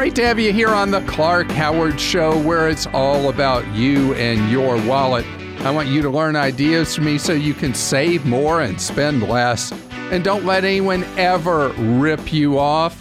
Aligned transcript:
Great 0.00 0.14
to 0.14 0.24
have 0.24 0.40
you 0.40 0.50
here 0.50 0.70
on 0.70 0.90
the 0.90 1.02
Clark 1.02 1.50
Howard 1.50 2.00
Show, 2.00 2.42
where 2.42 2.70
it's 2.70 2.86
all 2.86 3.28
about 3.28 3.66
you 3.74 4.14
and 4.14 4.50
your 4.50 4.82
wallet. 4.86 5.26
I 5.58 5.70
want 5.70 5.88
you 5.88 6.00
to 6.00 6.08
learn 6.08 6.36
ideas 6.36 6.94
from 6.94 7.04
me 7.04 7.18
so 7.18 7.34
you 7.34 7.52
can 7.52 7.74
save 7.74 8.24
more 8.24 8.62
and 8.62 8.80
spend 8.80 9.28
less. 9.28 9.72
And 10.10 10.24
don't 10.24 10.46
let 10.46 10.64
anyone 10.64 11.04
ever 11.18 11.68
rip 11.76 12.32
you 12.32 12.58
off. 12.58 12.98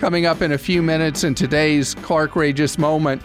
Coming 0.00 0.26
up 0.26 0.42
in 0.42 0.50
a 0.50 0.58
few 0.58 0.82
minutes 0.82 1.22
in 1.22 1.36
today's 1.36 1.94
Clark 1.94 2.34
Rageous 2.34 2.78
moment, 2.78 3.22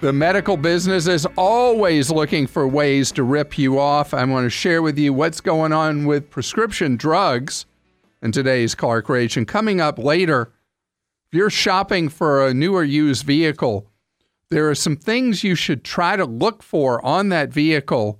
the 0.00 0.12
medical 0.12 0.56
business 0.56 1.08
is 1.08 1.26
always 1.36 2.08
looking 2.08 2.46
for 2.46 2.68
ways 2.68 3.10
to 3.10 3.24
rip 3.24 3.58
you 3.58 3.80
off. 3.80 4.14
I 4.14 4.24
want 4.26 4.46
to 4.46 4.50
share 4.50 4.80
with 4.80 4.96
you 4.96 5.12
what's 5.12 5.40
going 5.40 5.72
on 5.72 6.06
with 6.06 6.30
prescription 6.30 6.96
drugs 6.96 7.66
in 8.22 8.30
today's 8.30 8.76
Clark 8.76 9.08
Rage. 9.08 9.36
And 9.36 9.48
coming 9.48 9.80
up 9.80 9.98
later, 9.98 10.52
if 11.30 11.36
you're 11.36 11.48
shopping 11.48 12.08
for 12.08 12.44
a 12.44 12.52
new 12.52 12.74
or 12.74 12.82
used 12.82 13.24
vehicle, 13.24 13.86
there 14.50 14.68
are 14.68 14.74
some 14.74 14.96
things 14.96 15.44
you 15.44 15.54
should 15.54 15.84
try 15.84 16.16
to 16.16 16.24
look 16.24 16.60
for 16.60 17.04
on 17.04 17.28
that 17.28 17.52
vehicle 17.52 18.18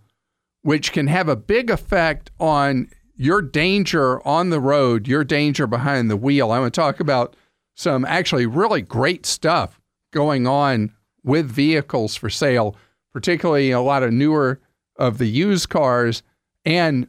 which 0.63 0.93
can 0.93 1.09
have 1.09 1.29
a 1.29 1.35
big 1.35 1.71
effect 1.71 2.31
on 2.39 2.89
your 3.17 3.43
danger 3.43 4.25
on 4.25 4.51
the 4.51 4.61
road, 4.61 5.09
your 5.09 5.25
danger 5.25 5.67
behind 5.67 6.09
the 6.09 6.17
wheel. 6.17 6.53
I 6.53 6.61
want 6.61 6.73
to 6.73 6.81
talk 6.81 7.01
about 7.01 7.35
some 7.75 8.05
actually 8.05 8.47
really 8.47 8.83
great 8.83 9.27
stuff 9.27 9.81
going 10.13 10.47
on 10.47 10.93
with 11.25 11.51
vehicles 11.51 12.15
for 12.15 12.31
sale, 12.31 12.77
particularly 13.13 13.73
a 13.73 13.81
lot 13.81 14.05
of 14.05 14.13
newer 14.13 14.61
of 14.95 15.19
the 15.19 15.27
used 15.27 15.69
cars 15.69 16.23
and 16.65 17.09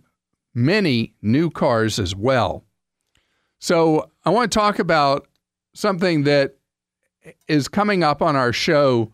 many 0.55 1.13
new 1.22 1.52
cars 1.52 1.99
as 1.99 2.16
well. 2.16 2.66
So, 3.60 4.10
I 4.26 4.32
want 4.32 4.52
to 4.52 4.58
talk 4.58 4.80
about 4.80 5.27
something 5.74 6.24
that 6.24 6.55
is 7.48 7.68
coming 7.68 8.04
up 8.04 8.22
on 8.22 8.36
our 8.36 8.54
show 8.54 9.12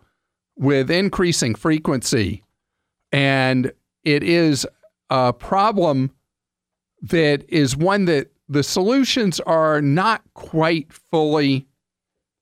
with 0.56 0.90
increasing 0.90 1.56
frequency. 1.56 2.44
And 3.12 3.72
it 4.04 4.24
is 4.24 4.66
a 5.10 5.34
problem 5.34 6.12
that 7.02 7.46
is 7.48 7.76
one 7.76 8.06
that 8.06 8.32
the 8.50 8.64
solutions 8.64 9.40
are 9.42 9.82
not 9.82 10.22
quite 10.34 10.92
fully 10.92 11.68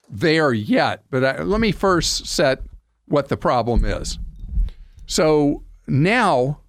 there 0.10 0.54
yet. 0.54 1.04
But 1.10 1.24
I, 1.24 1.42
let 1.42 1.60
me 1.60 1.72
first 1.72 2.28
set 2.28 2.62
what 3.08 3.28
the 3.28 3.38
problem 3.38 3.84
is. 3.86 4.20
So 5.08 5.64
now, 5.88 6.60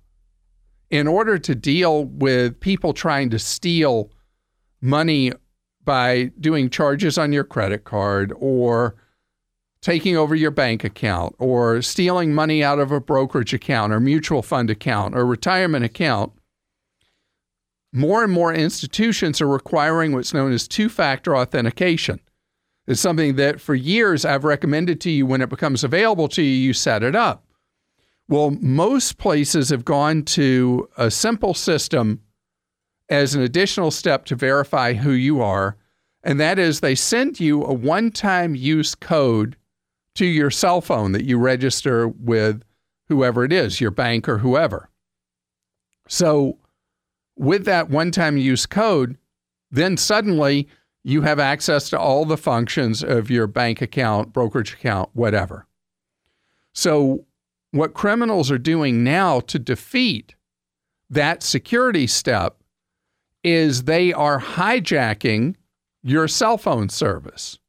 in 0.90 1.06
order 1.06 1.38
to 1.38 1.54
deal 1.54 2.04
with 2.04 2.58
people 2.60 2.92
trying 2.92 3.30
to 3.30 3.38
steal 3.38 4.10
money 4.80 5.32
by 5.86 6.32
doing 6.38 6.68
charges 6.68 7.16
on 7.16 7.32
your 7.32 7.44
credit 7.44 7.84
card 7.84 8.34
or 8.36 8.96
taking 9.80 10.16
over 10.16 10.34
your 10.34 10.50
bank 10.50 10.84
account 10.84 11.34
or 11.38 11.80
stealing 11.80 12.34
money 12.34 12.62
out 12.62 12.78
of 12.78 12.92
a 12.92 13.00
brokerage 13.00 13.54
account 13.54 13.92
or 13.92 14.00
mutual 14.00 14.42
fund 14.42 14.68
account 14.68 15.16
or 15.16 15.24
retirement 15.24 15.84
account, 15.84 16.32
more 17.92 18.24
and 18.24 18.32
more 18.32 18.52
institutions 18.52 19.40
are 19.40 19.48
requiring 19.48 20.12
what's 20.12 20.34
known 20.34 20.52
as 20.52 20.68
two 20.68 20.88
factor 20.88 21.36
authentication. 21.36 22.20
It's 22.86 23.00
something 23.00 23.36
that 23.36 23.60
for 23.60 23.74
years 23.74 24.24
I've 24.24 24.44
recommended 24.44 25.00
to 25.02 25.10
you 25.10 25.24
when 25.24 25.40
it 25.40 25.48
becomes 25.48 25.82
available 25.82 26.28
to 26.28 26.42
you, 26.42 26.50
you 26.50 26.72
set 26.72 27.02
it 27.02 27.16
up. 27.16 27.44
Well, 28.28 28.50
most 28.60 29.18
places 29.18 29.70
have 29.70 29.84
gone 29.84 30.24
to 30.24 30.88
a 30.96 31.10
simple 31.10 31.54
system 31.54 32.22
as 33.08 33.34
an 33.34 33.42
additional 33.42 33.90
step 33.90 34.24
to 34.26 34.34
verify 34.34 34.94
who 34.94 35.12
you 35.12 35.40
are, 35.40 35.76
and 36.22 36.40
that 36.40 36.58
is 36.58 36.80
they 36.80 36.94
send 36.94 37.38
you 37.38 37.62
a 37.64 37.72
one 37.72 38.10
time 38.10 38.54
use 38.54 38.94
code 38.94 39.56
to 40.14 40.26
your 40.26 40.50
cell 40.50 40.80
phone 40.80 41.12
that 41.12 41.24
you 41.24 41.38
register 41.38 42.08
with 42.08 42.62
whoever 43.08 43.44
it 43.44 43.52
is, 43.52 43.80
your 43.80 43.90
bank 43.90 44.28
or 44.28 44.38
whoever. 44.38 44.88
So, 46.08 46.58
with 47.36 47.64
that 47.66 47.90
one 47.90 48.10
time 48.10 48.36
use 48.38 48.66
code, 48.66 49.18
then 49.70 49.96
suddenly 49.96 50.68
you 51.04 51.22
have 51.22 51.38
access 51.38 51.88
to 51.90 51.98
all 51.98 52.24
the 52.24 52.36
functions 52.36 53.04
of 53.04 53.30
your 53.30 53.46
bank 53.46 53.80
account, 53.80 54.32
brokerage 54.32 54.72
account, 54.72 55.10
whatever. 55.12 55.66
So, 56.72 57.26
what 57.70 57.94
criminals 57.94 58.50
are 58.50 58.58
doing 58.58 59.04
now 59.04 59.40
to 59.40 59.58
defeat 59.58 60.34
that 61.10 61.42
security 61.42 62.06
step 62.06 62.56
is 63.46 63.84
they 63.84 64.12
are 64.12 64.40
hijacking 64.40 65.54
your 66.02 66.26
cell 66.26 66.58
phone 66.58 66.88
service 66.88 67.60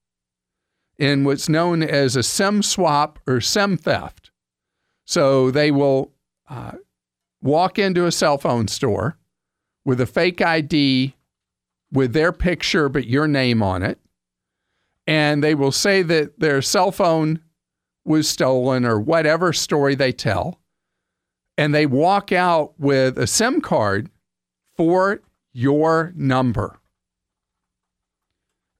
in 0.97 1.23
what's 1.23 1.47
known 1.47 1.83
as 1.83 2.15
a 2.15 2.23
SIM 2.23 2.63
swap 2.63 3.19
or 3.27 3.39
SIM 3.39 3.77
theft. 3.77 4.31
So 5.05 5.51
they 5.51 5.69
will 5.69 6.11
uh, 6.49 6.71
walk 7.43 7.77
into 7.77 8.07
a 8.07 8.11
cell 8.11 8.39
phone 8.39 8.67
store 8.67 9.19
with 9.85 10.01
a 10.01 10.07
fake 10.07 10.41
ID 10.41 11.15
with 11.91 12.11
their 12.11 12.31
picture 12.31 12.89
but 12.89 13.05
your 13.05 13.27
name 13.27 13.61
on 13.61 13.83
it. 13.83 13.99
And 15.05 15.43
they 15.43 15.53
will 15.53 15.71
say 15.71 16.01
that 16.01 16.39
their 16.39 16.63
cell 16.63 16.91
phone 16.91 17.39
was 18.03 18.27
stolen 18.27 18.83
or 18.83 18.99
whatever 18.99 19.53
story 19.53 19.93
they 19.93 20.11
tell. 20.11 20.59
And 21.55 21.75
they 21.75 21.85
walk 21.85 22.31
out 22.31 22.73
with 22.79 23.19
a 23.19 23.27
SIM 23.27 23.61
card 23.61 24.09
for 24.75 25.21
your 25.57 26.13
number. 26.15 26.77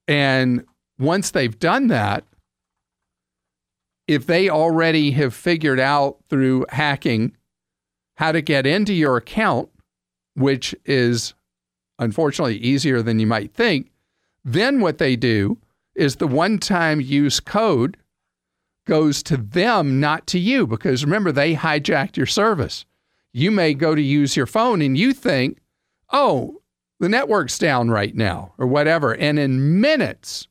And 0.07 0.63
once 0.99 1.31
they've 1.31 1.57
done 1.57 1.87
that, 1.87 2.23
if 4.07 4.27
they 4.27 4.47
already 4.47 5.09
have 5.11 5.33
figured 5.33 5.79
out 5.79 6.17
through 6.29 6.67
hacking 6.69 7.35
how 8.17 8.31
to 8.31 8.43
get 8.43 8.67
into 8.67 8.93
your 8.93 9.17
account, 9.17 9.69
which 10.35 10.75
is 10.85 11.33
unfortunately 11.97 12.57
easier 12.57 13.01
than 13.01 13.17
you 13.17 13.25
might 13.25 13.55
think, 13.55 13.89
then 14.45 14.79
what 14.79 14.99
they 14.99 15.15
do 15.15 15.57
is 15.95 16.17
the 16.17 16.27
one 16.27 16.59
time 16.59 17.01
use 17.01 17.39
code 17.39 17.97
goes 18.85 19.23
to 19.23 19.35
them, 19.35 19.99
not 19.99 20.27
to 20.27 20.37
you, 20.37 20.67
because 20.67 21.03
remember, 21.03 21.31
they 21.31 21.55
hijacked 21.55 22.17
your 22.17 22.27
service. 22.27 22.85
You 23.33 23.49
may 23.49 23.73
go 23.73 23.95
to 23.95 24.01
use 24.01 24.37
your 24.37 24.45
phone 24.45 24.83
and 24.83 24.95
you 24.95 25.11
think, 25.11 25.57
oh, 26.13 26.61
the 26.99 27.09
network's 27.09 27.59
down 27.59 27.89
right 27.89 28.15
now 28.15 28.53
or 28.57 28.67
whatever. 28.67 29.15
And 29.15 29.37
in 29.37 29.79
minutes, 29.79 30.47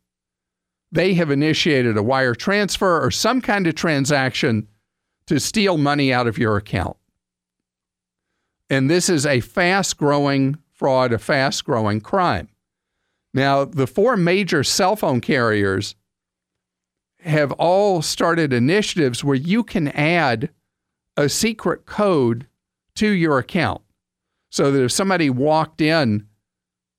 they 0.93 1.15
have 1.15 1.31
initiated 1.31 1.97
a 1.97 2.03
wire 2.03 2.35
transfer 2.35 3.01
or 3.05 3.11
some 3.11 3.41
kind 3.41 3.67
of 3.67 3.75
transaction 3.75 4.69
to 5.27 5.41
steal 5.41 5.77
money 5.77 6.13
out 6.13 6.27
of 6.27 6.39
your 6.39 6.57
account. 6.57 6.97
And 8.71 8.89
this 8.89 9.09
is 9.09 9.27
a 9.27 9.41
fast 9.41 9.97
growing 9.97 10.59
fraud, 10.73 11.13
a 11.13 11.19
fast 11.19 11.65
growing 11.65 12.01
crime. 12.01 12.49
Now, 13.35 13.65
the 13.65 13.87
four 13.87 14.17
major 14.17 14.65
cell 14.65 14.97
phone 14.97 15.21
carriers 15.21 15.95
have 17.21 17.53
all 17.53 18.03
started 18.03 18.53
initiatives 18.53 19.25
where 19.25 19.37
you 19.37 19.65
can 19.65 19.89
add 19.89 20.51
a 21.17 21.29
secret 21.29 21.87
code 21.87 22.47
to 22.95 23.09
your 23.09 23.39
account 23.39 23.83
so 24.51 24.71
that 24.71 24.83
if 24.83 24.93
somebody 24.93 25.29
walked 25.29 25.81
in 25.81 26.27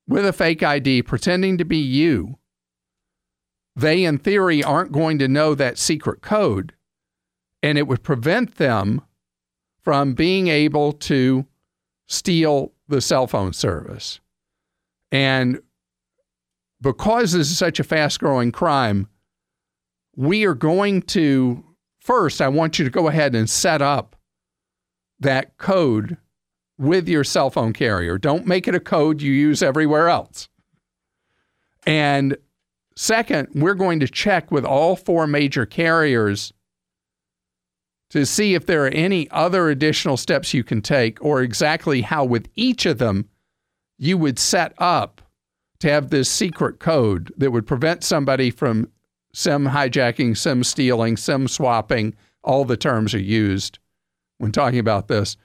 with 0.07 0.25
a 0.25 0.33
fake 0.33 0.63
ID 0.63 1.03
pretending 1.03 1.57
to 1.57 1.65
be 1.65 1.77
you, 1.77 2.37
they, 3.75 4.03
in 4.03 4.17
theory, 4.17 4.63
aren't 4.63 4.91
going 4.91 5.19
to 5.19 5.27
know 5.27 5.53
that 5.53 5.77
secret 5.77 6.21
code. 6.21 6.73
And 7.61 7.77
it 7.77 7.87
would 7.87 8.03
prevent 8.03 8.55
them 8.55 9.01
from 9.83 10.13
being 10.13 10.47
able 10.47 10.93
to 10.93 11.45
steal 12.07 12.73
the 12.87 13.01
cell 13.01 13.27
phone 13.27 13.53
service. 13.53 14.19
And 15.11 15.59
because 16.81 17.31
this 17.31 17.49
is 17.49 17.57
such 17.57 17.79
a 17.79 17.83
fast 17.83 18.19
growing 18.19 18.51
crime, 18.51 19.07
we 20.15 20.45
are 20.45 20.53
going 20.53 21.01
to 21.03 21.63
first, 21.99 22.41
I 22.41 22.47
want 22.47 22.79
you 22.79 22.85
to 22.85 22.91
go 22.91 23.07
ahead 23.07 23.35
and 23.35 23.49
set 23.49 23.81
up 23.81 24.15
that 25.19 25.57
code 25.57 26.17
with 26.77 27.07
your 27.07 27.23
cell 27.23 27.49
phone 27.49 27.73
carrier. 27.73 28.17
Don't 28.17 28.45
make 28.45 28.67
it 28.67 28.75
a 28.75 28.79
code 28.79 29.21
you 29.21 29.31
use 29.31 29.63
everywhere 29.63 30.09
else. 30.09 30.49
And 31.85 32.37
second, 32.95 33.49
we're 33.55 33.73
going 33.73 33.99
to 34.01 34.07
check 34.07 34.51
with 34.51 34.65
all 34.65 34.95
four 34.95 35.25
major 35.27 35.65
carriers 35.65 36.53
to 38.09 38.25
see 38.25 38.53
if 38.53 38.65
there 38.65 38.85
are 38.85 38.89
any 38.89 39.29
other 39.31 39.69
additional 39.69 40.17
steps 40.17 40.53
you 40.53 40.63
can 40.63 40.81
take 40.81 41.23
or 41.23 41.41
exactly 41.41 42.01
how, 42.01 42.23
with 42.23 42.47
each 42.55 42.85
of 42.85 42.99
them, 42.99 43.27
you 43.97 44.17
would 44.17 44.39
set 44.39 44.73
up 44.77 45.21
to 45.79 45.89
have 45.89 46.09
this 46.09 46.29
secret 46.29 46.79
code 46.79 47.33
that 47.37 47.51
would 47.51 47.67
prevent 47.67 48.03
somebody 48.03 48.49
from 48.49 48.89
SIM 49.33 49.65
hijacking, 49.65 50.37
SIM 50.37 50.63
stealing, 50.63 51.17
SIM 51.17 51.47
swapping. 51.47 52.15
All 52.43 52.65
the 52.65 52.77
terms 52.77 53.13
are 53.13 53.19
used 53.19 53.79
when 54.37 54.51
talking 54.51 54.79
about 54.79 55.07
this 55.07 55.35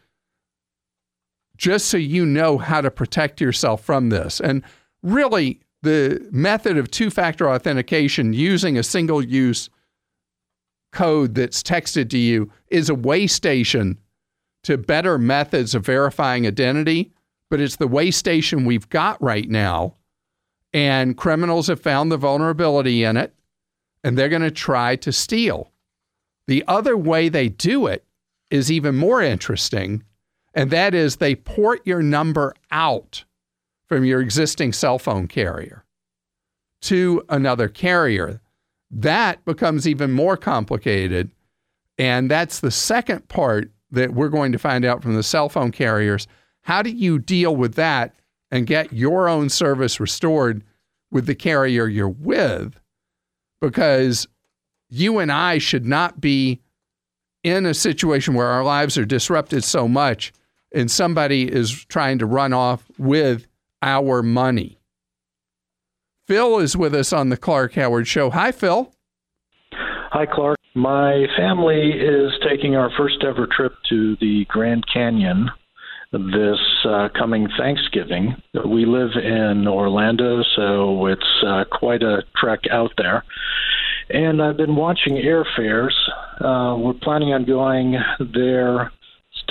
just 1.63 1.87
so 1.87 1.97
you 1.97 2.27
know 2.27 2.59
how 2.59 2.81
to 2.81 2.91
protect 2.91 3.41
yourself 3.41 3.85
from 3.85 4.09
this. 4.09 4.41
And 4.41 4.65
really, 5.05 5.61
the 5.83 6.29
method 6.33 6.77
of 6.77 6.91
two 6.91 7.09
factor 7.09 7.49
authentication 7.49 8.33
using 8.33 8.77
a 8.77 8.83
single 8.83 9.25
use 9.25 9.71
code 10.91 11.37
that's 11.37 11.63
texted 11.63 12.11
to 12.11 12.19
you 12.19 12.51
is 12.67 12.89
a 12.89 12.97
way 12.97 13.29
station 13.29 13.97
to 14.65 14.77
better 14.77 15.19
methods 15.19 15.73
of 15.77 15.87
verifying 15.87 16.49
identity, 16.49 17.13
but 17.49 17.61
it's 17.61 17.77
the 17.77 17.87
way 17.87 18.11
station 18.11 18.65
we've 18.65 18.89
got 18.89 19.23
right 19.23 19.49
now. 19.49 19.95
And 20.75 21.17
criminals 21.17 21.69
have 21.69 21.81
found 21.81 22.11
the 22.11 22.17
vulnerability 22.17 23.05
in 23.05 23.17
it, 23.17 23.37
and 24.03 24.19
they're 24.19 24.29
going 24.29 24.43
to 24.43 24.51
try 24.51 24.97
to 24.97 25.13
steal. 25.13 25.71
The 26.49 26.65
other 26.67 26.97
way 26.97 27.29
they 27.29 27.49
do 27.49 27.87
it 27.87 28.05
is 28.51 28.73
even 28.73 28.97
more 28.97 29.23
interesting, 29.23 30.03
and 30.55 30.71
that 30.71 30.95
is 30.95 31.17
they 31.17 31.35
port 31.35 31.87
your 31.87 32.03
number 32.03 32.55
out 32.71 33.25
from 33.87 34.05
your 34.05 34.21
existing 34.21 34.73
cell 34.73 34.99
phone 34.99 35.29
carrier 35.29 35.85
to 36.83 37.23
another 37.29 37.69
carrier. 37.69 38.41
That 38.91 39.45
becomes 39.45 39.89
even 39.89 40.13
more 40.13 40.37
complicated. 40.37 41.31
And 41.99 42.31
that's 42.31 42.61
the 42.61 42.71
second 42.71 43.29
part 43.29 43.71
that 43.91 44.13
we're 44.13 44.29
going 44.29 44.53
to 44.53 44.59
find 44.59 44.85
out 44.85 45.03
from 45.03 45.15
the 45.15 45.23
cell 45.23 45.49
phone 45.49 45.73
carriers. 45.73 46.27
How 46.63 46.83
do 46.83 46.91
you 46.91 47.19
deal 47.19 47.55
with 47.55 47.75
that 47.75 48.15
and 48.51 48.67
get 48.67 48.93
your 48.93 49.29
own 49.29 49.49
service 49.49 50.01
restored 50.01 50.65
with 51.11 51.27
the 51.27 51.35
carrier 51.35 51.87
you're 51.87 52.09
with? 52.09 52.79
Because 53.61 54.27
you 54.89 55.19
and 55.19 55.31
I 55.31 55.59
should 55.59 55.87
not 55.87 56.21
be 56.21 56.61
in 57.43 57.67
a 57.67 57.75
situation 57.75 58.35
where 58.35 58.49
our 58.49 58.65
lives 58.65 58.97
are 58.99 59.05
disrupted 59.05 59.65
so 59.65 59.89
much 59.89 60.33
and 60.75 60.91
somebody 60.91 61.45
is 61.45 61.85
trying 61.87 62.19
to 62.19 62.27
run 62.27 62.53
off 62.53 62.91
with 62.99 63.47
our 63.83 64.23
money. 64.23 64.79
Phil 66.27 66.59
is 66.59 66.77
with 66.77 66.95
us 66.95 67.13
on 67.13 67.29
the 67.29 67.37
Clark 67.37 67.75
Howard 67.75 68.07
Show. 68.07 68.31
Hi, 68.31 68.53
Phil. 68.53 68.93
Hi, 69.73 70.27
Clark. 70.27 70.59
My 70.75 71.27
family 71.37 71.91
is 71.91 72.33
taking 72.49 72.77
our 72.77 72.91
first 72.97 73.23
ever 73.23 73.47
trip 73.47 73.73
to 73.91 74.17
the 74.21 74.47
Grand 74.49 74.85
Canyon 74.93 75.51
this 76.13 76.61
uh, 76.87 77.09
coming 77.19 77.49
Thanksgiving. 77.59 78.37
We 78.67 78.85
live 78.85 79.11
in 79.17 79.67
Orlando, 79.67 80.43
so 80.57 81.07
it's 81.07 81.45
uh, 81.47 81.65
quite 81.71 82.03
a 82.03 82.23
trek 82.37 82.61
out 82.71 82.93
there. 82.99 83.25
And 84.11 84.43
I've 84.43 84.59
been 84.59 84.77
watching 84.77 85.15
airfares. 85.15 85.95
Uh, 86.39 86.77
we're 86.77 86.93
planning 86.95 87.33
on 87.33 87.47
going 87.47 87.97
there 88.35 88.93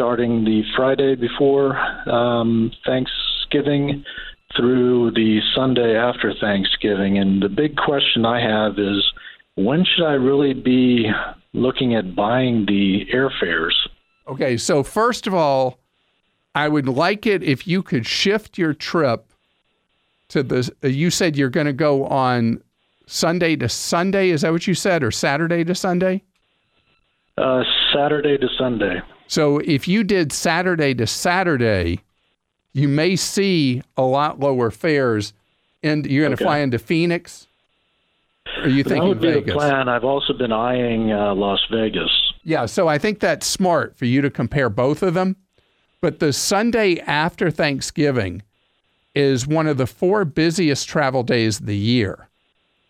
starting 0.02 0.44
the 0.44 0.64
Friday 0.76 1.14
before 1.14 1.78
um, 2.10 2.72
Thanksgiving 2.88 4.04
through 4.58 5.12
the 5.12 5.40
Sunday 5.54 5.96
after 5.96 6.34
Thanksgiving. 6.42 7.20
And 7.20 7.40
the 7.40 7.50
big 7.50 7.78
question 7.78 8.26
I 8.26 8.42
have 8.42 8.80
is 8.80 9.08
when 9.54 9.86
should 9.86 10.08
I 10.08 10.14
really 10.14 10.56
be 10.56 11.06
looking 11.54 11.94
at 11.94 12.16
buying 12.16 12.66
the 12.66 13.06
airfares? 13.14 13.74
Okay, 14.28 14.58
so 14.58 14.82
first 14.82 15.28
of 15.28 15.36
all, 15.36 15.78
I 16.56 16.68
would 16.68 16.88
like 16.88 17.28
it 17.28 17.44
if 17.44 17.68
you 17.68 17.84
could 17.84 18.08
shift 18.08 18.58
your 18.58 18.74
trip 18.74 19.32
to 20.30 20.42
the. 20.42 20.74
You 20.82 21.12
said 21.12 21.38
you're 21.38 21.50
going 21.50 21.68
to 21.68 21.74
go 21.74 22.06
on 22.08 22.64
Sunday 23.06 23.56
to 23.58 23.70
Sunday. 23.70 24.30
Is 24.30 24.42
that 24.42 24.52
what 24.52 24.66
you 24.66 24.74
said, 24.74 25.04
or 25.04 25.12
Saturday 25.12 25.64
to 25.64 25.76
Sunday? 25.76 26.24
Uh, 27.38 27.62
Saturday 27.94 28.40
to 28.40 28.48
Sunday. 28.58 29.00
So 29.32 29.60
if 29.60 29.88
you 29.88 30.04
did 30.04 30.34
Saturday 30.34 30.94
to 30.96 31.08
Saturday, 31.08 32.02
you 32.74 32.90
may 32.90 33.16
see 33.16 33.82
a 33.96 34.02
lot 34.02 34.42
lower 34.42 34.70
fares. 34.72 35.32
And 35.82 36.06
you're 36.06 36.26
going 36.26 36.36
to 36.36 36.44
okay. 36.44 36.44
fly 36.44 36.58
into 36.58 36.78
Phoenix. 36.78 37.48
Or 38.58 38.64
are 38.64 38.68
you 38.68 38.84
thinking 38.84 39.04
that 39.04 39.08
would 39.08 39.22
be 39.22 39.32
Vegas? 39.32 39.54
the 39.54 39.58
plan. 39.58 39.88
I've 39.88 40.04
also 40.04 40.34
been 40.34 40.52
eyeing 40.52 41.14
uh, 41.14 41.34
Las 41.34 41.62
Vegas. 41.72 42.12
Yeah, 42.44 42.66
so 42.66 42.90
I 42.90 42.98
think 42.98 43.22
that's 43.22 43.48
smart 43.48 43.96
for 43.96 44.04
you 44.04 44.22
to 44.22 44.30
compare 44.30 44.70
both 44.70 45.02
of 45.02 45.14
them. 45.14 45.38
But 46.02 46.20
the 46.20 46.34
Sunday 46.34 47.00
after 47.00 47.50
Thanksgiving 47.50 48.42
is 49.16 49.48
one 49.48 49.66
of 49.66 49.78
the 49.78 49.88
four 49.88 50.26
busiest 50.26 50.90
travel 50.90 51.24
days 51.24 51.62
of 51.62 51.68
the 51.68 51.78
year. 51.78 52.28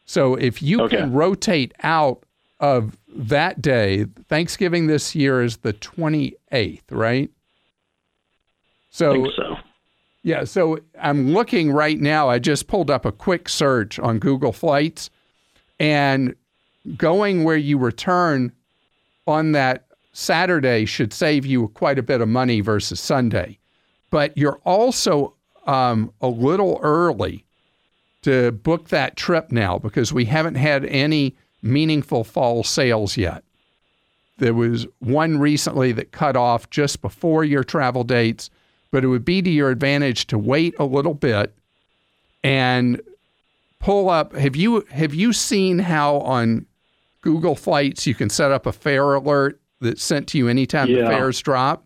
So 0.08 0.34
if 0.34 0.64
you 0.64 0.82
okay. 0.82 0.98
can 0.98 1.14
rotate 1.14 1.76
out 1.84 2.24
of 2.60 2.98
that 3.16 3.62
day, 3.62 4.06
Thanksgiving 4.30 4.88
this 4.88 5.16
year 5.16 5.42
is 5.42 5.58
the 5.58 5.74
28th, 5.74 6.82
right? 6.90 7.30
So, 8.90 9.26
so. 9.36 9.56
Yeah, 10.24 10.44
so 10.44 10.80
I'm 11.02 11.34
looking 11.34 11.72
right 11.72 12.00
now. 12.00 12.30
I 12.30 12.40
just 12.40 12.68
pulled 12.68 12.92
up 12.92 13.06
a 13.06 13.12
quick 13.12 13.50
search 13.50 13.98
on 14.00 14.20
Google 14.20 14.52
Flights 14.52 15.10
and 15.80 16.36
going 16.98 17.44
where 17.44 17.58
you 17.58 17.78
return 17.78 18.52
on 19.28 19.54
that 19.54 19.86
Saturday 20.14 20.86
should 20.86 21.14
save 21.14 21.46
you 21.46 21.70
quite 21.70 21.98
a 21.98 22.04
bit 22.04 22.22
of 22.22 22.28
money 22.28 22.62
versus 22.62 23.00
Sunday. 23.00 23.58
But 24.10 24.38
you're 24.38 24.60
also 24.66 25.34
um, 25.66 26.14
a 26.22 26.28
little 26.28 26.80
early 26.84 27.46
to 28.24 28.52
book 28.52 28.90
that 28.90 29.16
trip 29.16 29.52
now 29.52 29.80
because 29.80 30.14
we 30.14 30.26
haven't 30.26 30.56
had 30.56 30.86
any 30.86 31.36
meaningful 31.62 32.24
fall 32.24 32.64
sales 32.64 33.18
yet. 33.18 33.44
There 34.38 34.54
was 34.54 34.88
one 35.00 35.38
recently 35.38 35.92
that 35.92 36.12
cut 36.12 36.36
off 36.36 36.70
just 36.70 37.02
before 37.02 37.44
your 37.44 37.64
travel 37.64 38.04
dates, 38.04 38.50
but 38.90 39.04
it 39.04 39.08
would 39.08 39.26
be 39.26 39.42
to 39.42 39.50
your 39.50 39.70
advantage 39.70 40.28
to 40.28 40.38
wait 40.38 40.74
a 40.80 40.84
little 40.84 41.14
bit 41.14 41.54
and 42.44 43.00
pull 43.80 44.10
up. 44.10 44.36
Have 44.36 44.56
you 44.56 44.86
have 44.90 45.14
you 45.14 45.32
seen 45.32 45.80
how 45.80 46.18
on 46.22 46.66
Google 47.22 47.56
Flights 47.56 48.08
you 48.08 48.16
can 48.16 48.30
set 48.30 48.52
up 48.52 48.66
a 48.66 48.72
fare 48.72 49.14
alert 49.14 49.60
that's 49.80 50.04
sent 50.04 50.28
to 50.30 50.40
you 50.40 50.48
anytime 50.48 50.88
yeah. 50.90 51.04
the 51.04 51.08
fares 51.08 51.40
drop? 51.40 51.86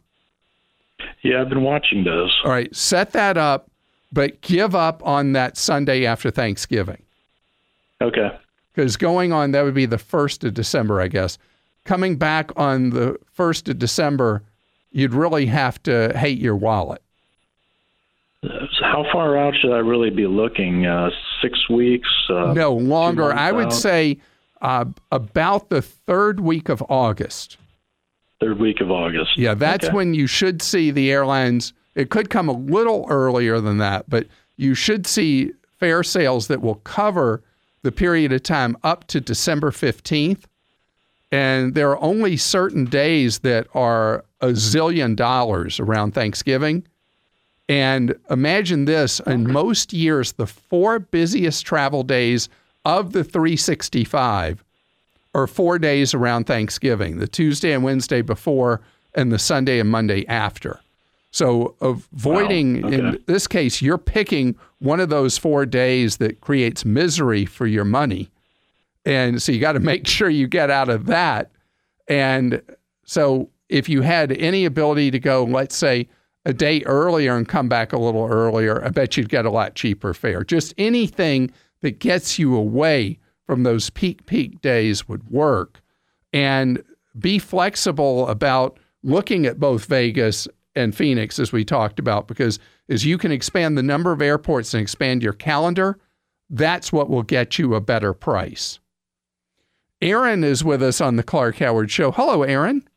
Yeah, 1.23 1.41
I've 1.41 1.49
been 1.49 1.63
watching 1.63 2.05
those. 2.05 2.33
All 2.45 2.51
right, 2.51 2.73
set 2.73 3.11
that 3.11 3.37
up, 3.37 3.69
but 4.13 4.39
give 4.39 4.75
up 4.75 5.05
on 5.05 5.33
that 5.33 5.57
Sunday 5.57 6.05
after 6.05 6.31
Thanksgiving. 6.31 7.01
Okay 8.01 8.29
because 8.75 8.97
going 8.97 9.31
on 9.31 9.51
that 9.51 9.63
would 9.63 9.73
be 9.73 9.85
the 9.85 9.97
first 9.97 10.43
of 10.43 10.53
December, 10.53 10.99
I 10.99 11.07
guess. 11.07 11.37
Coming 11.85 12.17
back 12.17 12.51
on 12.57 12.89
the 12.89 13.17
first 13.31 13.69
of 13.69 13.79
December, 13.79 14.43
you'd 14.91 15.13
really 15.13 15.45
have 15.45 15.81
to 15.83 16.17
hate 16.17 16.39
your 16.39 16.55
wallet. 16.55 17.01
How 18.81 19.05
far 19.11 19.37
out 19.37 19.53
should 19.59 19.73
I 19.73 19.79
really 19.79 20.09
be 20.09 20.27
looking? 20.27 20.85
Uh, 20.85 21.09
six 21.41 21.69
weeks? 21.69 22.09
Uh, 22.29 22.53
no, 22.53 22.73
longer. 22.73 23.33
I 23.33 23.51
would 23.51 23.67
out? 23.67 23.73
say 23.73 24.17
uh, 24.61 24.85
about 25.11 25.69
the 25.69 25.81
third 25.81 26.39
week 26.39 26.69
of 26.69 26.83
August. 26.89 27.57
Third 28.39 28.59
week 28.59 28.81
of 28.81 28.91
August. 28.91 29.37
Yeah, 29.37 29.53
that's 29.53 29.85
okay. 29.85 29.95
when 29.95 30.13
you 30.13 30.27
should 30.27 30.61
see 30.61 30.91
the 30.91 31.11
airlines. 31.11 31.73
It 31.95 32.09
could 32.09 32.29
come 32.29 32.49
a 32.49 32.53
little 32.53 33.05
earlier 33.09 33.61
than 33.61 33.77
that, 33.77 34.09
but 34.09 34.27
you 34.57 34.75
should 34.75 35.07
see 35.07 35.53
fare 35.79 36.03
sales 36.03 36.47
that 36.47 36.61
will 36.61 36.75
cover 36.75 37.41
the 37.85 37.91
period 37.91 38.33
of 38.33 38.41
time 38.41 38.75
up 38.83 39.05
to 39.05 39.21
December 39.21 39.69
15th. 39.69 40.43
And 41.31 41.75
there 41.75 41.91
are 41.91 42.01
only 42.01 42.35
certain 42.35 42.85
days 42.85 43.39
that 43.39 43.67
are 43.75 44.25
a 44.41 44.47
zillion 44.47 45.15
dollars 45.15 45.79
around 45.79 46.13
Thanksgiving. 46.13 46.83
And 47.69 48.15
imagine 48.29 48.85
this 48.85 49.19
in 49.21 49.51
most 49.51 49.93
years, 49.93 50.33
the 50.33 50.47
four 50.47 50.97
busiest 50.97 51.63
travel 51.65 52.01
days 52.01 52.49
of 52.85 53.13
the 53.13 53.23
365 53.23 54.63
are 55.35 55.47
four 55.47 55.77
days 55.77 56.13
around 56.15 56.45
Thanksgiving 56.45 57.19
the 57.19 57.27
Tuesday 57.27 57.71
and 57.71 57.83
Wednesday 57.83 58.21
before, 58.21 58.81
and 59.13 59.31
the 59.31 59.39
Sunday 59.39 59.79
and 59.79 59.89
Monday 59.89 60.25
after. 60.27 60.79
So, 61.31 61.75
avoiding, 61.81 62.81
wow. 62.81 62.87
okay. 62.87 62.97
in 62.97 63.23
this 63.27 63.45
case, 63.45 63.81
you're 63.81 63.97
picking 63.97 64.55
one 64.85 64.99
of 64.99 65.09
those 65.09 65.37
four 65.37 65.65
days 65.65 66.17
that 66.17 66.39
creates 66.41 66.85
misery 66.85 67.45
for 67.45 67.67
your 67.67 67.83
money. 67.83 68.29
And 69.05 69.41
so 69.41 69.51
you 69.51 69.59
got 69.59 69.73
to 69.73 69.79
make 69.79 70.07
sure 70.07 70.29
you 70.29 70.47
get 70.47 70.69
out 70.69 70.89
of 70.89 71.07
that. 71.07 71.51
And 72.07 72.61
so, 73.05 73.49
if 73.67 73.89
you 73.89 74.03
had 74.03 74.31
any 74.33 74.63
ability 74.63 75.09
to 75.09 75.19
go, 75.19 75.43
let's 75.43 75.75
say, 75.75 76.07
a 76.45 76.53
day 76.53 76.83
earlier 76.83 77.35
and 77.35 77.47
come 77.47 77.67
back 77.67 77.91
a 77.91 77.97
little 77.97 78.27
earlier, 78.27 78.83
I 78.85 78.89
bet 78.89 79.17
you'd 79.17 79.29
get 79.29 79.45
a 79.45 79.49
lot 79.49 79.73
cheaper 79.73 80.13
fare. 80.13 80.43
Just 80.43 80.71
anything 80.77 81.49
that 81.81 81.97
gets 81.97 82.37
you 82.37 82.55
away 82.55 83.17
from 83.47 83.63
those 83.63 83.89
peak, 83.89 84.27
peak 84.27 84.61
days 84.61 85.07
would 85.07 85.31
work. 85.31 85.81
And 86.31 86.83
be 87.17 87.39
flexible 87.39 88.27
about 88.27 88.77
looking 89.01 89.45
at 89.45 89.59
both 89.59 89.85
Vegas 89.85 90.47
and 90.75 90.95
Phoenix, 90.95 91.39
as 91.39 91.51
we 91.51 91.63
talked 91.63 91.97
about, 91.99 92.27
because 92.27 92.59
as 92.89 93.05
you 93.05 93.17
can 93.17 93.31
expand 93.31 93.77
the 93.77 93.83
number 93.83 94.11
of 94.11 94.21
airports 94.21 94.73
and 94.73 94.81
expand 94.81 95.23
your 95.23 95.33
calendar, 95.33 95.99
that's 96.49 96.91
what 96.91 97.09
will 97.09 97.23
get 97.23 97.57
you 97.57 97.75
a 97.75 97.81
better 97.81 98.13
price. 98.13 98.79
Aaron 100.01 100.43
is 100.43 100.63
with 100.63 100.83
us 100.83 101.01
on 101.01 101.15
the 101.15 101.23
Clark 101.23 101.57
Howard 101.57 101.89
Show. 101.89 102.11
Hello, 102.11 102.43
Aaron. 102.43 102.87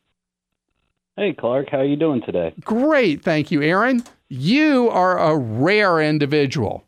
Hey, 1.15 1.33
Clark. 1.33 1.69
How 1.71 1.79
are 1.79 1.85
you 1.85 1.95
doing 1.95 2.21
today? 2.25 2.53
Great. 2.61 3.23
Thank 3.23 3.51
you, 3.51 3.61
Aaron. 3.61 4.03
You 4.27 4.89
are 4.89 5.17
a 5.17 5.35
rare 5.35 5.99
individual. 5.99 6.85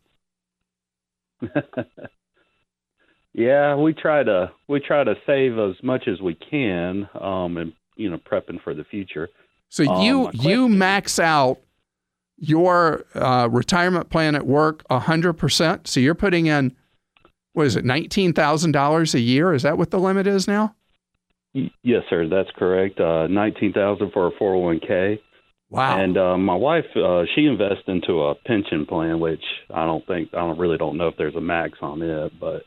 yeah, 3.34 3.76
we 3.76 3.94
try 3.94 4.24
to 4.24 4.52
we 4.68 4.80
try 4.80 5.04
to 5.04 5.16
save 5.26 5.58
as 5.58 5.76
much 5.82 6.08
as 6.08 6.22
we 6.22 6.36
can, 6.36 7.10
um, 7.20 7.58
and 7.58 7.74
you 7.96 8.12
know, 8.12 8.20
prepping 8.20 8.62
for 8.64 8.74
the 8.76 8.84
future. 8.84 9.30
So 9.70 9.86
Um, 9.86 10.04
you 10.04 10.30
you 10.34 10.70
max 10.70 11.18
out 11.18 11.60
your 12.44 13.06
uh, 13.14 13.48
retirement 13.50 14.10
plan 14.10 14.36
at 14.36 14.46
work 14.46 14.84
hundred 14.90 15.34
percent. 15.34 15.88
So 15.88 16.00
you're 16.00 16.16
putting 16.16 16.48
in 16.48 16.76
what 17.54 17.68
is 17.68 17.76
it, 17.76 17.86
nineteen 17.86 18.34
thousand 18.34 18.72
dollars 18.72 19.14
a 19.14 19.20
year? 19.20 19.54
Is 19.54 19.62
that 19.62 19.78
what 19.78 19.92
the 19.92 20.00
limit 20.00 20.28
is 20.28 20.48
now? 20.48 20.76
Yes, 21.84 22.04
sir, 22.10 22.28
that's 22.28 22.50
correct. 22.58 23.00
Uh, 23.00 23.28
Nineteen 23.28 23.74
thousand 23.74 24.12
for 24.12 24.28
a 24.28 24.32
four 24.40 24.54
hundred 24.54 24.66
one 24.66 24.80
k. 24.80 25.22
Wow. 25.70 25.98
And 25.98 26.18
uh, 26.18 26.38
my 26.38 26.56
wife, 26.56 26.86
uh, 26.96 27.24
she 27.36 27.46
invests 27.46 27.84
into 27.88 28.24
a 28.24 28.36
pension 28.36 28.86
plan, 28.86 29.20
which 29.20 29.44
I 29.74 29.86
don't 29.86 30.06
think 30.08 30.30
I 30.34 30.40
don't 30.40 30.60
really 30.60 30.78
don't 30.78 30.98
know 30.98 31.08
if 31.08 31.18
there's 31.18 31.36
a 31.36 31.42
max 31.42 31.78
on 31.82 32.02
it, 32.02 32.34
but 32.40 32.64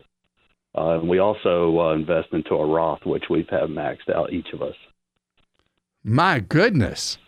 uh, 0.74 1.00
we 1.02 1.18
also 1.18 1.78
uh, 1.78 1.94
invest 1.94 2.28
into 2.32 2.54
a 2.54 2.66
Roth, 2.66 3.04
which 3.04 3.24
we've 3.28 3.48
had 3.48 3.68
maxed 3.68 4.14
out 4.14 4.32
each 4.32 4.48
of 4.52 4.62
us. 4.62 4.76
My 6.02 6.40
goodness. 6.40 7.18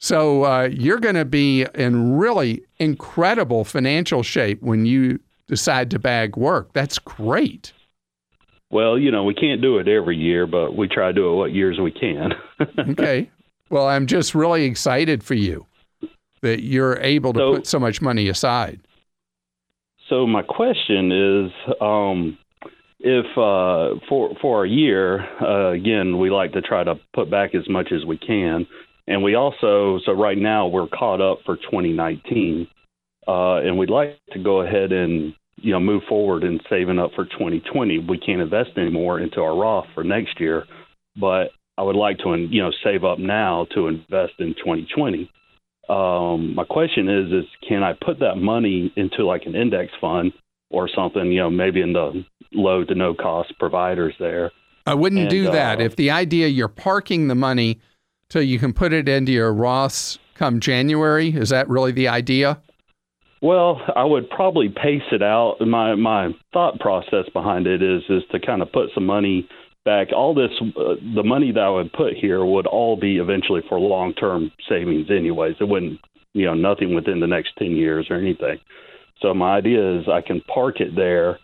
So 0.00 0.44
uh, 0.44 0.68
you're 0.72 1.00
going 1.00 1.16
to 1.16 1.24
be 1.24 1.66
in 1.74 2.16
really 2.16 2.62
incredible 2.78 3.64
financial 3.64 4.22
shape 4.22 4.62
when 4.62 4.86
you 4.86 5.18
decide 5.48 5.90
to 5.90 5.98
bag 5.98 6.36
work. 6.36 6.72
That's 6.72 6.98
great. 6.98 7.72
Well, 8.70 8.98
you 8.98 9.10
know, 9.10 9.24
we 9.24 9.34
can't 9.34 9.62
do 9.62 9.78
it 9.78 9.88
every 9.88 10.16
year, 10.16 10.46
but 10.46 10.76
we 10.76 10.88
try 10.88 11.06
to 11.08 11.12
do 11.12 11.32
it 11.32 11.36
what 11.36 11.52
years 11.52 11.78
we 11.80 11.90
can. 11.90 12.32
Okay. 12.90 13.30
well, 13.70 13.86
I'm 13.86 14.06
just 14.06 14.34
really 14.34 14.64
excited 14.64 15.22
for 15.22 15.34
you 15.34 15.64
that 16.42 16.62
you're 16.62 16.98
able 16.98 17.32
to 17.32 17.38
So- 17.38 17.54
put 17.54 17.66
so 17.66 17.78
much 17.78 18.00
money 18.02 18.28
aside. 18.28 18.80
So 20.08 20.26
my 20.26 20.42
question 20.42 21.12
is, 21.12 21.52
um, 21.82 22.38
if 22.98 23.26
uh, 23.36 24.00
for 24.08 24.34
for 24.40 24.64
a 24.64 24.68
year, 24.68 25.20
uh, 25.42 25.70
again, 25.72 26.18
we 26.18 26.30
like 26.30 26.52
to 26.54 26.62
try 26.62 26.82
to 26.82 26.94
put 27.12 27.30
back 27.30 27.54
as 27.54 27.68
much 27.68 27.92
as 27.92 28.04
we 28.06 28.16
can, 28.16 28.66
and 29.08 29.22
we 29.22 29.34
also 29.34 29.98
so 30.04 30.12
right 30.12 30.38
now 30.38 30.68
we're 30.68 30.86
caught 30.88 31.20
up 31.20 31.38
for 31.44 31.56
2019, 31.56 32.68
uh, 33.26 33.56
and 33.56 33.78
we'd 33.78 33.90
like 33.90 34.18
to 34.32 34.38
go 34.38 34.60
ahead 34.60 34.92
and 34.92 35.34
you 35.56 35.72
know 35.72 35.80
move 35.80 36.02
forward 36.08 36.44
and 36.44 36.60
saving 36.70 36.98
up 36.98 37.10
for 37.16 37.24
2020. 37.24 37.98
We 38.08 38.18
can't 38.18 38.40
invest 38.40 38.70
anymore 38.76 39.18
into 39.18 39.40
our 39.40 39.56
Roth 39.56 39.86
for 39.94 40.04
next 40.04 40.38
year, 40.38 40.64
but 41.20 41.50
I 41.76 41.82
would 41.82 41.96
like 41.96 42.18
to 42.18 42.36
you 42.36 42.62
know 42.62 42.70
save 42.84 43.04
up 43.04 43.18
now 43.18 43.66
to 43.74 43.88
invest 43.88 44.34
in 44.38 44.54
2020 44.54 45.30
um, 45.88 46.54
my 46.54 46.64
question 46.64 47.08
is 47.08 47.32
is 47.32 47.44
can 47.66 47.82
I 47.82 47.94
put 47.94 48.20
that 48.20 48.36
money 48.36 48.92
into 48.96 49.24
like 49.24 49.46
an 49.46 49.54
index 49.54 49.90
fund 50.00 50.32
or 50.70 50.88
something, 50.94 51.32
you 51.32 51.40
know, 51.40 51.50
maybe 51.50 51.80
in 51.80 51.94
the 51.94 52.24
low 52.52 52.84
to 52.84 52.94
no 52.94 53.14
cost 53.14 53.58
providers 53.58 54.14
there. 54.20 54.50
I 54.86 54.94
wouldn't 54.94 55.22
And, 55.22 55.30
do 55.30 55.44
that. 55.44 55.80
uh, 55.80 55.84
if 55.84 55.96
the 55.96 56.10
idea 56.10 56.48
you're 56.48 56.68
parking 56.68 57.28
the 57.28 57.34
money 57.34 57.80
till 58.28 58.42
you 58.42 58.58
can 58.58 58.72
put 58.72 58.92
it 58.92 59.08
into 59.08 59.32
your 59.32 59.52
Roths 59.52 60.18
come 60.34 60.60
January, 60.60 61.30
is 61.30 61.48
that 61.50 61.68
really 61.68 61.92
the 61.92 62.08
idea? 62.08 62.60
Well, 63.40 63.80
I 63.94 64.04
would 64.04 64.28
probably 64.30 64.68
pace 64.68 65.02
it 65.12 65.22
out. 65.22 65.56
My 65.60 65.94
my 65.94 66.30
thought 66.52 66.80
process 66.80 67.28
behind 67.32 67.66
it 67.66 67.82
is 67.82 68.02
is 68.08 68.22
to 68.32 68.40
kind 68.40 68.62
of 68.62 68.72
put 68.72 68.90
some 68.94 69.06
money 69.06 69.48
back. 69.84 70.08
All 70.12 70.34
this, 70.34 70.50
uh, 70.60 70.94
the 71.14 71.22
money 71.22 71.52
that 71.52 71.60
I 71.60 71.70
would 71.70 71.92
put 71.92 72.14
here 72.14 72.44
would 72.44 72.66
all 72.66 72.96
be 72.96 73.18
eventually 73.18 73.62
for 73.68 73.78
long 73.78 74.12
term 74.14 74.50
savings, 74.68 75.08
anyways. 75.10 75.54
It 75.60 75.68
wouldn't, 75.68 76.00
you 76.34 76.46
know, 76.46 76.54
nothing 76.54 76.94
within 76.94 77.20
the 77.20 77.28
next 77.28 77.52
ten 77.58 77.72
years 77.72 78.08
or 78.10 78.16
anything. 78.16 78.58
So 79.22 79.32
my 79.34 79.56
idea 79.56 79.98
is 79.98 80.08
I 80.08 80.20
can 80.20 80.40
park 80.52 80.80
it 80.80 80.96
there. 80.96 81.38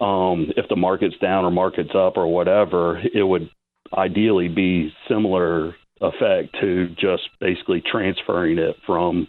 Um, 0.00 0.52
if 0.56 0.68
the 0.68 0.76
market's 0.76 1.18
down 1.18 1.44
or 1.44 1.50
market's 1.50 1.94
up 1.94 2.16
or 2.16 2.26
whatever, 2.26 2.98
it 3.14 3.22
would 3.22 3.50
ideally 3.92 4.48
be 4.48 4.92
similar 5.08 5.74
effect 6.00 6.56
to 6.60 6.88
just 6.90 7.28
basically 7.40 7.82
transferring 7.90 8.58
it 8.58 8.76
from 8.86 9.28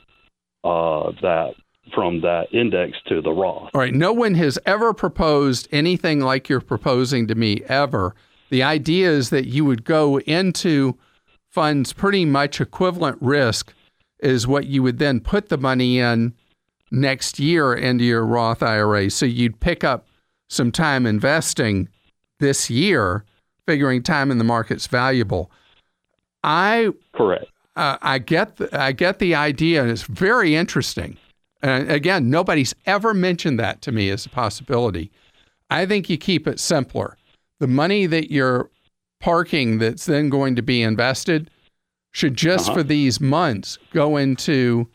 uh, 0.64 1.12
that 1.22 1.54
from 1.94 2.22
that 2.22 2.48
index 2.54 2.98
to 3.08 3.22
the 3.22 3.32
Roth. 3.32 3.72
All 3.74 3.82
right. 3.82 3.94
No 3.94 4.14
one 4.14 4.36
has 4.36 4.58
ever 4.66 4.94
proposed 4.94 5.68
anything 5.72 6.20
like 6.20 6.48
you're 6.48 6.62
proposing 6.62 7.28
to 7.28 7.36
me 7.36 7.62
ever. 7.68 8.16
The 8.50 8.64
idea 8.64 9.10
is 9.10 9.30
that 9.32 9.48
you 9.48 9.66
would 9.66 9.84
go 9.84 10.20
into 10.20 10.98
funds 11.50 11.92
pretty 11.92 12.24
much 12.24 12.62
equivalent 12.62 13.18
risk 13.20 13.74
is 14.20 14.48
what 14.48 14.68
you 14.68 14.84
would 14.84 15.00
then 15.00 15.20
put 15.20 15.50
the 15.50 15.58
money 15.58 16.00
in 16.00 16.34
next 16.92 17.40
year 17.40 17.74
into 17.74 18.04
your 18.04 18.26
Roth 18.26 18.62
IRA. 18.62 19.10
So 19.10 19.26
you'd 19.26 19.60
pick 19.60 19.84
up 19.84 20.08
some 20.50 20.72
time 20.72 21.06
investing 21.06 21.90
this 22.40 22.70
year, 22.70 23.26
figuring 23.66 24.04
time 24.04 24.32
in 24.32 24.38
the 24.38 24.44
market's 24.44 24.88
valuable. 24.88 25.52
I 26.44 26.90
Correct. 27.14 27.46
uh, 27.76 27.98
I 28.02 28.18
get 28.20 28.58
the, 28.58 28.80
I 28.80 28.92
get 28.92 29.20
the 29.20 29.36
idea, 29.36 29.82
and 29.82 29.92
it's 29.92 30.04
very 30.04 30.56
interesting. 30.56 31.18
And 31.62 31.92
again, 31.92 32.30
nobody's 32.30 32.74
ever 32.86 33.14
mentioned 33.14 33.60
that 33.60 33.82
to 33.84 33.92
me 33.92 34.10
as 34.10 34.26
a 34.26 34.30
possibility. 34.30 35.12
I 35.70 35.86
think 35.86 36.10
you 36.10 36.18
keep 36.18 36.48
it 36.48 36.60
simpler. 36.60 37.18
The 37.60 37.68
money 37.68 38.08
that 38.08 38.32
you're 38.32 38.70
parking 39.20 39.78
that's 39.78 40.06
then 40.08 40.30
going 40.30 40.56
to 40.56 40.64
be 40.64 40.82
invested 40.82 41.52
should 42.12 42.36
just 42.36 42.70
Uh-huh. 42.70 42.80
for 42.80 42.84
these 42.84 43.22
months 43.22 43.78
go 43.94 44.18
into 44.18 44.88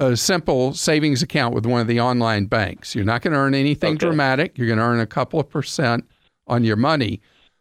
a 0.00 0.16
simple 0.16 0.74
savings 0.74 1.22
account 1.22 1.54
with 1.54 1.64
one 1.66 1.80
of 1.80 1.86
the 1.86 2.00
online 2.00 2.46
banks. 2.46 2.94
You're 2.94 3.04
not 3.04 3.22
going 3.22 3.32
to 3.32 3.38
earn 3.38 3.54
anything 3.54 3.94
Okay. 3.94 4.06
dramatic. 4.06 4.58
You're 4.58 4.66
going 4.66 4.78
to 4.78 4.84
earn 4.84 5.00
a 5.00 5.06
couple 5.06 5.38
of 5.40 5.48
percent 5.48 6.04
on 6.48 6.64
your 6.64 6.76
money, 6.76 7.20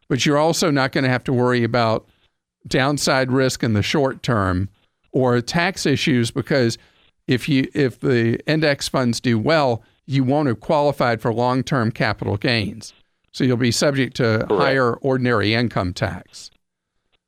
but 0.09 0.25
you're 0.25 0.37
also 0.37 0.71
not 0.71 0.91
going 0.91 1.03
to 1.03 1.09
have 1.09 1.23
to 1.25 1.33
worry 1.33 1.63
about 1.63 2.06
downside 2.67 3.31
risk 3.31 3.63
in 3.63 3.73
the 3.73 3.83
short 3.83 4.23
term 4.23 4.69
or 5.11 5.41
tax 5.41 5.85
issues 5.85 6.31
because 6.31 6.77
if 7.27 7.49
you 7.49 7.69
if 7.73 7.99
the 7.99 8.39
index 8.49 8.87
funds 8.87 9.19
do 9.19 9.37
well, 9.37 9.83
you 10.05 10.23
won't 10.23 10.47
have 10.47 10.59
qualified 10.59 11.21
for 11.21 11.33
long-term 11.33 11.91
capital 11.91 12.37
gains. 12.37 12.93
So 13.31 13.43
you'll 13.43 13.57
be 13.57 13.71
subject 13.71 14.15
to 14.17 14.45
Correct. 14.47 14.51
higher 14.51 14.93
ordinary 14.95 15.53
income 15.53 15.93
tax. 15.93 16.49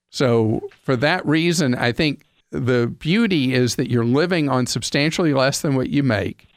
So 0.09 0.69
for 0.81 0.95
that 0.95 1.25
reason, 1.25 1.75
I 1.75 1.91
think 1.91 2.25
the 2.51 2.87
beauty 2.87 3.53
is 3.53 3.75
that 3.75 3.91
you're 3.91 4.05
living 4.05 4.49
on 4.49 4.65
substantially 4.65 5.33
less 5.33 5.61
than 5.61 5.75
what 5.75 5.89
you 5.89 6.01
make. 6.01 6.47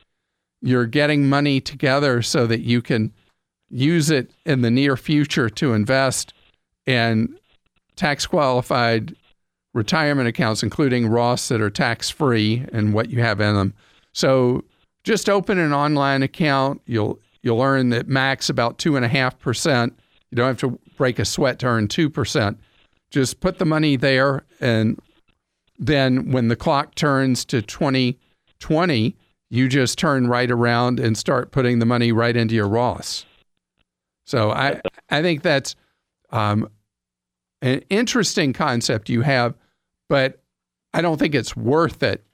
You're 0.63 0.87
getting 0.87 1.29
money 1.29 1.61
together 1.61 2.23
so 2.23 2.47
that 2.47 2.61
you 2.61 2.81
can 2.81 3.13
use 3.69 4.11
it 4.11 4.31
in 4.47 4.63
the 4.63 4.71
near 4.71 4.97
future 4.97 5.51
to 5.51 5.75
invest 5.75 6.33
in 6.87 7.35
tax 7.97 8.27
qualified 8.27 9.15
retirement 9.75 10.29
accounts, 10.29 10.63
including 10.63 11.09
Roths 11.09 11.49
that 11.49 11.61
are 11.61 11.71
tax 11.71 12.11
free 12.11 12.65
and 12.73 12.93
what 12.93 13.11
you 13.11 13.21
have 13.21 13.41
in 13.41 13.55
them. 13.55 13.75
So 14.13 14.65
just 15.05 15.29
open 15.29 15.59
an 15.59 15.73
online 15.73 16.23
account. 16.23 16.81
You'll 16.87 17.19
you'll 17.43 17.63
earn 17.63 17.89
that 17.91 18.09
max 18.09 18.49
about 18.49 18.79
two 18.79 18.97
and 18.97 19.05
a 19.05 19.09
half 19.09 19.39
percent. 19.39 19.99
You 20.31 20.37
don't 20.37 20.47
have 20.47 20.59
to 20.59 20.79
break 20.97 21.19
a 21.19 21.25
sweat 21.25 21.59
to 21.61 21.67
earn 21.67 21.89
two 21.89 22.09
percent. 22.09 22.59
Just 23.11 23.41
put 23.41 23.59
the 23.59 23.65
money 23.65 23.97
there, 23.97 24.45
and 24.61 25.01
then 25.79 26.31
when 26.31 26.49
the 26.49 26.57
clock 26.57 26.95
turns 26.95 27.45
to 27.47 27.61
2020, 27.61 29.17
you 29.51 29.69
just 29.69 29.99
turn 29.99 30.29
right 30.29 30.51
around 30.51 30.99
and 30.99 31.19
start 31.19 31.51
putting 31.51 31.79
the 31.79 31.85
money 31.85 32.11
right 32.13 32.37
into 32.37 32.55
your 32.55 32.69
Roths. 32.69 33.25
So 34.27 34.51
I 34.51 34.81
I 35.11 35.21
think 35.21 35.43
that's 35.43 35.75
um, 36.31 36.69
an 37.63 37.83
interesting 37.89 38.53
concept 38.53 39.09
you 39.09 39.23
have, 39.23 39.55
but 40.09 40.43
I 40.93 41.01
don't 41.01 41.19
think 41.19 41.35
it's 41.35 41.57
worth 41.57 42.03
it 42.03 42.25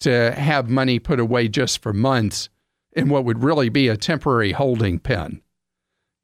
to 0.00 0.32
have 0.32 0.68
money 0.68 0.98
put 0.98 1.20
away 1.20 1.48
just 1.48 1.80
for 1.80 1.92
months 1.92 2.50
in 2.92 3.08
what 3.08 3.24
would 3.24 3.42
really 3.42 3.68
be 3.70 3.88
a 3.88 3.96
temporary 3.96 4.52
holding 4.52 4.98
pen. 4.98 5.40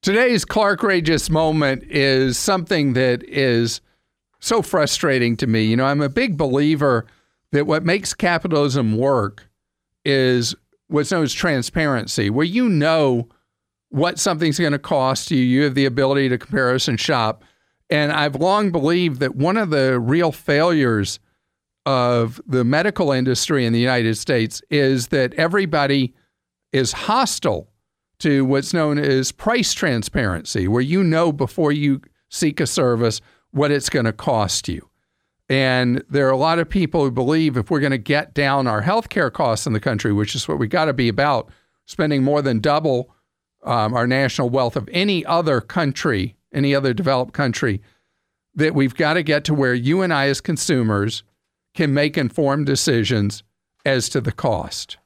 Today's 0.02 0.44
Clark 0.44 0.82
Rageous 0.82 1.30
moment 1.30 1.84
is 1.84 2.38
something 2.38 2.94
that 2.94 3.22
is 3.24 3.80
so 4.40 4.62
frustrating 4.62 5.36
to 5.36 5.46
me. 5.46 5.64
You 5.64 5.76
know, 5.76 5.84
I'm 5.84 6.00
a 6.00 6.08
big 6.08 6.36
believer 6.36 7.06
that 7.52 7.66
what 7.66 7.84
makes 7.84 8.14
capitalism 8.14 8.96
work 8.96 9.48
is 10.04 10.54
what's 10.88 11.10
known 11.10 11.24
as 11.24 11.32
transparency, 11.32 12.30
where 12.30 12.46
you 12.46 12.68
know 12.68 13.28
what 13.90 14.18
something's 14.18 14.58
going 14.58 14.72
to 14.72 14.78
cost 14.78 15.30
you. 15.30 15.38
You 15.38 15.64
have 15.64 15.74
the 15.74 15.84
ability 15.84 16.28
to 16.30 16.38
comparison 16.38 16.96
shop. 16.96 17.44
And 17.90 18.12
I've 18.12 18.36
long 18.36 18.70
believed 18.70 19.20
that 19.20 19.34
one 19.34 19.56
of 19.56 19.70
the 19.70 19.98
real 19.98 20.32
failures 20.32 21.18
of 21.86 22.40
the 22.46 22.64
medical 22.64 23.10
industry 23.10 23.66
in 23.66 23.72
the 23.72 23.80
United 23.80 24.16
States 24.16 24.62
is 24.70 25.08
that 25.08 25.34
everybody 25.34 26.14
is 26.72 26.92
hostile 26.92 27.68
to 28.20 28.44
what's 28.44 28.72
known 28.72 28.98
as 28.98 29.32
price 29.32 29.72
transparency, 29.72 30.68
where 30.68 30.82
you 30.82 31.02
know 31.02 31.32
before 31.32 31.72
you 31.72 32.00
seek 32.28 32.60
a 32.60 32.66
service 32.66 33.20
what 33.50 33.70
it's 33.70 33.88
going 33.88 34.04
to 34.04 34.12
cost 34.12 34.68
you. 34.68 34.88
And 35.48 36.04
there 36.08 36.28
are 36.28 36.32
a 36.32 36.36
lot 36.36 36.60
of 36.60 36.68
people 36.68 37.02
who 37.02 37.10
believe 37.10 37.56
if 37.56 37.70
we're 37.70 37.80
going 37.80 37.90
to 37.90 37.98
get 37.98 38.34
down 38.34 38.68
our 38.68 38.82
healthcare 38.82 39.32
costs 39.32 39.66
in 39.66 39.72
the 39.72 39.80
country, 39.80 40.12
which 40.12 40.36
is 40.36 40.46
what 40.46 40.60
we 40.60 40.68
got 40.68 40.84
to 40.84 40.92
be 40.92 41.08
about, 41.08 41.50
spending 41.86 42.22
more 42.22 42.40
than 42.40 42.60
double 42.60 43.12
um, 43.64 43.92
our 43.94 44.06
national 44.06 44.48
wealth 44.48 44.76
of 44.76 44.88
any 44.92 45.26
other 45.26 45.60
country, 45.60 46.36
any 46.52 46.74
other 46.74 46.92
developed 46.92 47.32
country, 47.32 47.80
that 48.54 48.74
we've 48.74 48.94
got 48.94 49.14
to 49.14 49.22
get 49.22 49.44
to 49.44 49.54
where 49.54 49.74
you 49.74 50.02
and 50.02 50.12
I, 50.12 50.26
as 50.26 50.40
consumers, 50.40 51.22
can 51.74 51.94
make 51.94 52.18
informed 52.18 52.66
decisions 52.66 53.42
as 53.84 54.08
to 54.10 54.20
the 54.20 54.32
cost. 54.32 54.98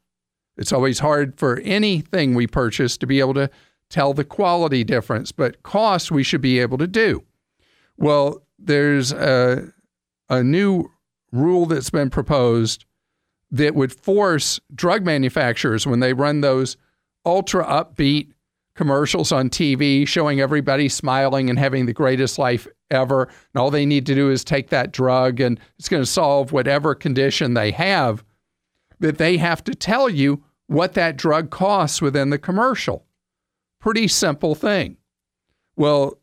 It's 0.57 0.73
always 0.73 1.01
hard 1.01 1.39
for 1.39 1.59
anything 1.61 2.35
we 2.35 2.47
purchase 2.47 2.97
to 2.99 3.07
be 3.07 3.21
able 3.21 3.35
to 3.35 3.51
tell 3.91 4.15
the 4.15 4.25
quality 4.25 4.85
difference, 4.85 5.33
but 5.33 5.63
cost 5.63 6.11
we 6.11 6.23
should 6.23 6.41
be 6.41 6.59
able 6.59 6.79
to 6.79 6.87
do. 6.87 7.23
Well, 7.97 8.43
there's 8.59 9.13
a, 9.13 9.73
a 10.29 10.43
new 10.43 10.91
rule 11.33 11.67
that's 11.67 11.91
been 11.91 12.11
proposed 12.11 12.85
that 13.51 13.75
would 13.75 13.93
force 13.93 14.59
drug 14.75 15.05
manufacturers, 15.05 15.87
when 15.87 16.01
they 16.01 16.13
run 16.13 16.41
those 16.41 16.77
ultra 17.25 17.65
upbeat 17.65 18.33
commercials 18.75 19.33
on 19.33 19.51
TV 19.51 20.07
showing 20.07 20.41
everybody 20.41 20.89
smiling 20.89 21.49
and 21.49 21.59
having 21.59 21.87
the 21.87 21.93
greatest 21.93 22.39
life 22.39 22.67
ever, 22.91 23.25
and 23.25 23.61
all 23.61 23.71
they 23.71 23.87
need 23.87 24.07
to 24.07 24.15
do 24.15 24.31
is 24.31 24.45
take 24.45 24.71
that 24.71 24.93
drug 24.93 25.41
and 25.41 25.61
it's 25.79 25.89
going 25.89 26.03
to 26.03 26.07
solve 26.07 26.53
whatever 26.53 26.95
condition 26.95 27.55
they 27.55 27.71
have, 27.71 28.25
that 29.01 29.19
they 29.19 29.37
have 29.37 29.63
to 29.65 29.75
tell 29.75 30.09
you 30.09 30.43
what 30.67 30.95
that 30.95 31.17
drug 31.17 31.51
costs 31.51 32.01
within 32.01 32.31
the 32.31 32.39
commercial. 32.39 33.05
Pretty 33.81 34.09
simple 34.09 34.55
thing. 34.55 34.97
Well, 35.77 36.19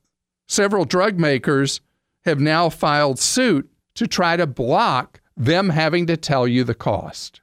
several 0.48 0.86
drug 0.86 1.20
makers 1.20 1.82
have 2.26 2.40
now 2.40 2.70
filed 2.70 3.20
suit 3.20 3.70
to 3.96 4.08
try 4.08 4.36
to 4.38 4.48
block 4.48 5.22
them 5.38 5.70
having 5.70 6.08
to 6.08 6.18
tell 6.18 6.48
you 6.48 6.64
the 6.64 6.74
cost. 6.74 7.42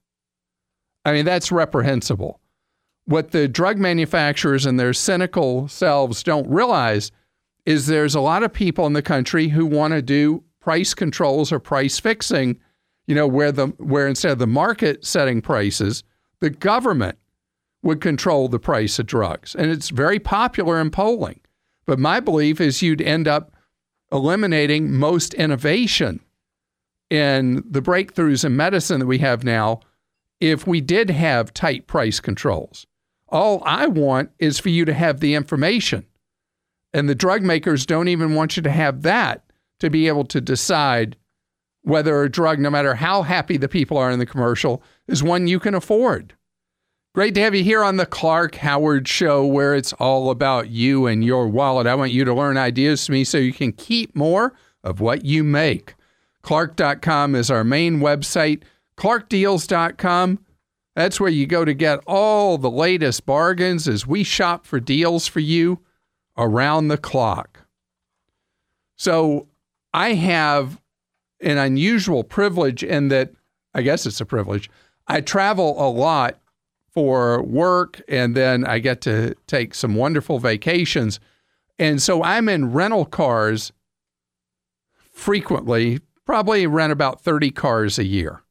I 1.05 1.13
mean, 1.13 1.25
that's 1.25 1.53
reprehensible. 1.53 2.38
What 3.09 3.31
the 3.31 3.49
drug 3.49 3.79
manufacturers 3.79 4.67
and 4.67 4.79
their 4.79 4.93
cynical 4.93 5.67
selves 5.67 6.23
don't 6.23 6.47
realize 6.47 7.11
is 7.65 7.87
there's 7.87 8.15
a 8.15 8.21
lot 8.21 8.43
of 8.43 8.53
people 8.53 8.87
in 8.87 8.93
the 8.93 9.01
country 9.01 9.49
who 9.49 9.65
want 9.65 9.95
to 9.95 10.03
do 10.03 10.45
price 10.61 10.93
controls 10.93 11.51
or 11.51 11.59
price 11.59 11.99
fixing, 11.99 12.59
you 13.07 13.15
know, 13.15 13.27
where 13.27 13.51
the 13.51 13.69
where 13.79 14.07
instead 14.07 14.33
of 14.33 14.39
the 14.39 14.47
market 14.47 15.07
setting 15.07 15.41
prices, 15.41 16.05
the 16.41 16.51
government 16.51 17.17
would 17.83 18.03
control 18.03 18.47
the 18.47 18.59
price 18.59 18.99
of 18.99 19.07
drugs. 19.07 19.55
And 19.55 19.71
it's 19.71 19.89
very 19.89 20.19
popular 20.19 20.79
in 20.79 20.91
polling. 20.91 21.41
But 21.87 21.99
my 21.99 22.21
belief 22.21 22.61
is 22.61 22.83
you'd 22.83 23.01
end 23.01 23.27
up 23.27 23.57
eliminating 24.13 24.93
most 24.93 25.33
innovation 25.33 26.21
in 27.09 27.65
the 27.67 27.81
breakthroughs 27.81 28.45
in 28.45 28.55
medicine 28.55 29.01
that 29.01 29.07
we 29.07 29.17
have 29.21 29.45
now 29.45 29.81
if 30.41 30.67
we 30.67 30.83
did 30.83 31.09
have 31.09 31.55
tight 31.55 31.87
price 31.87 32.21
controls. 32.21 32.87
All 33.29 33.63
I 33.65 33.87
want 33.87 34.31
is 34.39 34.59
for 34.59 34.69
you 34.69 34.85
to 34.85 34.95
have 34.95 35.21
the 35.21 35.35
information. 35.35 36.07
And 36.93 37.09
the 37.09 37.15
drug 37.15 37.43
makers 37.43 37.85
don't 37.85 38.09
even 38.09 38.35
want 38.35 38.57
you 38.57 38.63
to 38.63 38.71
have 38.71 39.03
that 39.03 39.45
to 39.81 39.91
be 39.91 40.09
able 40.09 40.25
to 40.25 40.41
decide 40.41 41.17
whether 41.83 42.23
a 42.23 42.31
drug, 42.31 42.59
no 42.59 42.71
matter 42.71 42.95
how 42.95 43.23
happy 43.23 43.57
the 43.57 43.69
people 43.69 43.97
are 43.97 44.11
in 44.11 44.19
the 44.19 44.27
commercial, 44.27 44.83
is 45.07 45.23
one 45.23 45.47
you 45.47 45.61
can 45.61 45.75
afford. 45.75 46.35
Great 47.15 47.35
to 47.35 47.41
have 47.41 47.55
you 47.55 47.65
here 47.65 47.83
on 47.83 47.97
the 47.97 48.07
Clark 48.07 48.57
Howard 48.57 49.09
Show, 49.09 49.45
where 49.45 49.75
it's 49.75 49.93
all 49.95 50.31
about 50.31 50.71
you 50.71 51.07
and 51.07 51.25
your 51.25 51.49
wallet. 51.49 51.87
I 51.87 51.95
want 51.95 52.13
you 52.13 52.25
to 52.25 52.35
learn 52.35 52.57
ideas 52.57 53.07
from 53.07 53.15
me 53.15 53.25
so 53.25 53.39
you 53.39 53.53
can 53.53 53.73
keep 53.73 54.15
more 54.15 54.55
of 54.85 55.01
what 55.01 55.25
you 55.25 55.43
make. 55.43 55.95
Clark.com 56.43 57.35
is 57.35 57.51
our 57.51 57.65
main 57.65 58.01
website. 58.01 58.63
ClarkDeals.com, 58.97 60.39
that's 60.99 61.21
where 61.21 61.31
you 61.31 61.47
go 61.47 61.65
to 61.65 61.75
get 61.75 62.01
all 62.09 62.59
the 62.59 62.69
latest 62.69 63.25
bargains 63.25 63.87
as 63.87 64.05
we 64.05 64.25
shop 64.25 64.67
for 64.67 64.81
deals 64.81 65.29
for 65.29 65.39
you 65.39 65.79
around 66.37 66.89
the 66.89 66.99
clock. 66.99 67.61
So 68.97 69.47
I 69.95 70.15
have 70.15 70.81
an 71.41 71.57
unusual 71.57 72.25
privilege 72.25 72.83
in 72.83 73.09
that, 73.09 73.31
I 73.75 73.83
guess 73.83 74.07
it's 74.07 74.21
a 74.21 74.27
privilege. 74.27 74.69
I 75.07 75.21
travel 75.21 75.81
a 75.81 75.87
lot 75.89 76.41
for 76.91 77.45
work 77.45 78.03
and 78.09 78.37
then 78.37 78.67
I 78.67 78.81
get 78.81 79.01
to 79.03 79.37
take 79.47 79.77
some 79.77 79.95
wonderful 79.95 80.41
vacations. 80.41 81.21
And 81.79 82.03
so 82.03 82.25
I'm 82.25 82.49
in 82.49 82.73
rental 82.73 83.05
cars 83.05 83.71
frequently, 85.13 86.01
probably 86.27 86.67
rent 86.67 86.91
about 86.91 87.21
30 87.21 87.53
cars 87.53 88.01
a 88.01 88.05
year 88.05 88.43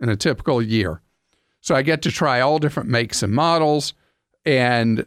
in 0.00 0.08
a 0.08 0.16
typical 0.16 0.60
year. 0.60 1.00
So 1.64 1.74
I 1.74 1.80
get 1.80 2.02
to 2.02 2.10
try 2.10 2.42
all 2.42 2.58
different 2.58 2.90
makes 2.90 3.22
and 3.22 3.32
models, 3.32 3.94
and 4.44 5.06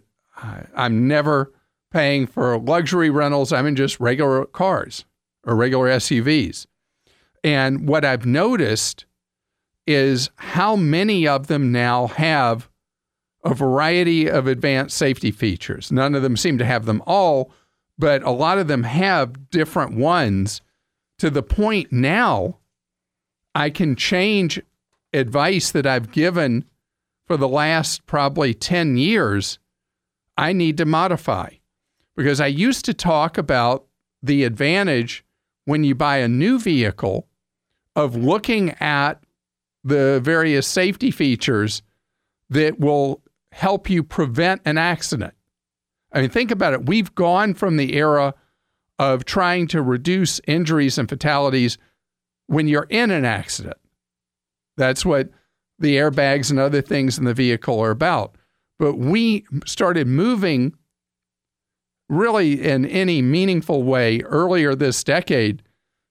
I'm 0.75 1.07
never 1.07 1.53
paying 1.91 2.25
for 2.25 2.57
luxury 2.57 3.11
rentals. 3.11 3.53
I'm 3.53 3.67
in 3.67 3.75
just 3.75 3.99
regular 3.99 4.43
cars 4.45 5.05
or 5.43 5.55
regular 5.55 5.87
SUVs. 5.87 6.65
And 7.43 7.87
what 7.87 8.03
I've 8.03 8.25
noticed 8.25 9.05
is 9.85 10.31
how 10.37 10.75
many 10.75 11.27
of 11.27 11.45
them 11.45 11.71
now 11.71 12.07
have 12.07 12.69
a 13.45 13.53
variety 13.53 14.27
of 14.27 14.47
advanced 14.47 14.97
safety 14.97 15.29
features. 15.29 15.91
None 15.91 16.15
of 16.15 16.23
them 16.23 16.35
seem 16.35 16.57
to 16.57 16.65
have 16.65 16.85
them 16.85 17.03
all, 17.05 17.51
but 17.99 18.23
a 18.23 18.31
lot 18.31 18.57
of 18.57 18.67
them 18.67 18.81
have 18.81 19.51
different 19.51 19.93
ones 19.95 20.61
to 21.19 21.29
the 21.29 21.43
point 21.43 21.91
now 21.91 22.57
I 23.53 23.69
can 23.69 23.95
change 23.95 24.59
advice 25.17 25.71
that 25.71 25.85
I've 25.85 26.11
given 26.11 26.65
for 27.25 27.37
the 27.37 27.47
last 27.47 28.05
probably 28.05 28.53
10 28.53 28.97
years. 28.97 29.59
I 30.37 30.53
need 30.53 30.77
to 30.77 30.85
modify 30.85 31.49
because 32.15 32.39
I 32.39 32.47
used 32.47 32.85
to 32.85 32.93
talk 32.93 33.37
about 33.37 33.85
the 34.23 34.43
advantage 34.43 35.25
when 35.65 35.83
you 35.83 35.95
buy 35.95 36.17
a 36.17 36.27
new 36.27 36.59
vehicle 36.59 37.27
of 37.95 38.15
looking 38.15 38.71
at 38.79 39.21
the 39.83 40.19
various 40.23 40.67
safety 40.67 41.11
features 41.11 41.81
that 42.49 42.79
will 42.79 43.21
help 43.51 43.89
you 43.89 44.03
prevent 44.03 44.61
an 44.65 44.77
accident. 44.77 45.33
I 46.11 46.21
mean, 46.21 46.29
think 46.29 46.51
about 46.51 46.73
it. 46.73 46.85
We've 46.85 47.13
gone 47.15 47.53
from 47.53 47.77
the 47.77 47.95
era 47.95 48.33
of 48.99 49.25
trying 49.25 49.67
to 49.67 49.81
reduce 49.81 50.39
injuries 50.47 50.97
and 50.97 51.09
fatalities 51.09 51.77
when 52.47 52.67
you're 52.67 52.87
in 52.89 53.11
an 53.11 53.25
accident. 53.25 53.77
That's 54.77 55.05
what 55.05 55.29
the 55.79 55.97
airbags 55.97 56.49
and 56.49 56.59
other 56.59 56.81
things 56.81 57.17
in 57.17 57.25
the 57.25 57.33
vehicle 57.33 57.79
are 57.79 57.91
about. 57.91 58.35
But 58.79 58.95
we 58.95 59.45
started 59.65 60.07
moving 60.07 60.73
really 62.09 62.63
in 62.63 62.85
any 62.85 63.21
meaningful 63.21 63.83
way 63.83 64.21
earlier 64.21 64.75
this 64.75 65.03
decade 65.03 65.63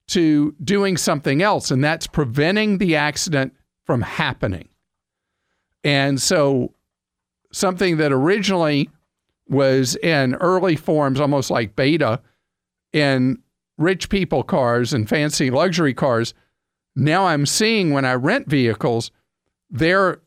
to 0.08 0.54
doing 0.62 0.96
something 0.96 1.42
else, 1.42 1.70
and 1.70 1.82
that's 1.82 2.06
preventing 2.06 2.78
the 2.78 2.96
accident 2.96 3.54
from 3.84 4.02
happening. 4.02 4.68
And 5.82 6.20
so, 6.20 6.74
something 7.52 7.96
that 7.96 8.12
originally 8.12 8.90
was 9.48 9.96
in 9.96 10.34
early 10.34 10.76
forms, 10.76 11.20
almost 11.20 11.50
like 11.50 11.76
beta, 11.76 12.20
in 12.92 13.42
rich 13.78 14.08
people 14.08 14.42
cars 14.42 14.92
and 14.92 15.08
fancy 15.08 15.50
luxury 15.50 15.94
cars, 15.94 16.34
now 16.96 17.26
I'm 17.26 17.44
seeing 17.46 17.92
when 17.92 18.06
I 18.06 18.14
rent 18.14 18.48
vehicles, 18.48 19.10
they're 19.70 20.20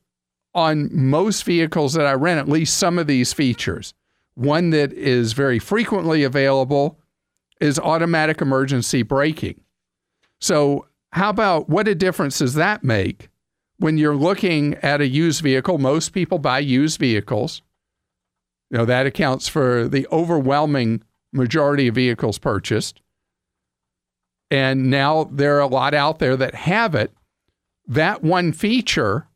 on 0.53 0.89
most 0.95 1.43
vehicles 1.43 1.93
that 1.93 2.05
I 2.05 2.13
rent 2.13 2.39
at 2.39 2.47
least 2.47 2.77
some 2.77 2.99
of 2.99 3.07
these 3.07 3.33
features. 3.33 3.93
One 4.35 4.69
that 4.69 4.93
is 4.93 5.33
very 5.33 5.59
frequently 5.59 6.23
available 6.23 6.97
is 7.59 7.79
automatic 7.79 8.41
emergency 8.41 9.01
braking. 9.01 9.59
So, 10.39 10.85
how 11.11 11.29
about 11.29 11.69
what 11.69 11.87
a 11.87 11.95
difference 11.95 12.37
does 12.37 12.53
that 12.53 12.83
make 12.83 13.29
when 13.79 13.97
you're 13.97 14.15
looking 14.15 14.75
at 14.75 15.01
a 15.01 15.07
used 15.07 15.41
vehicle? 15.41 15.79
Most 15.79 16.13
people 16.13 16.37
buy 16.37 16.59
used 16.59 16.99
vehicles. 16.99 17.63
You 18.69 18.77
know, 18.77 18.85
that 18.85 19.07
accounts 19.07 19.47
for 19.47 19.87
the 19.87 20.07
overwhelming 20.11 21.03
majority 21.33 21.87
of 21.87 21.95
vehicles 21.95 22.37
purchased. 22.37 23.01
And 24.51 24.89
now 24.89 25.25
there 25.31 25.57
are 25.57 25.61
a 25.61 25.67
lot 25.67 25.93
out 25.93 26.19
there 26.19 26.35
that 26.35 26.55
have 26.55 26.95
it. 26.95 27.11
That 27.87 28.23
one 28.23 28.51
feature 28.51 29.27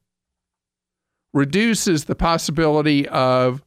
reduces 1.34 2.06
the 2.06 2.15
possibility 2.15 3.08
of 3.10 3.63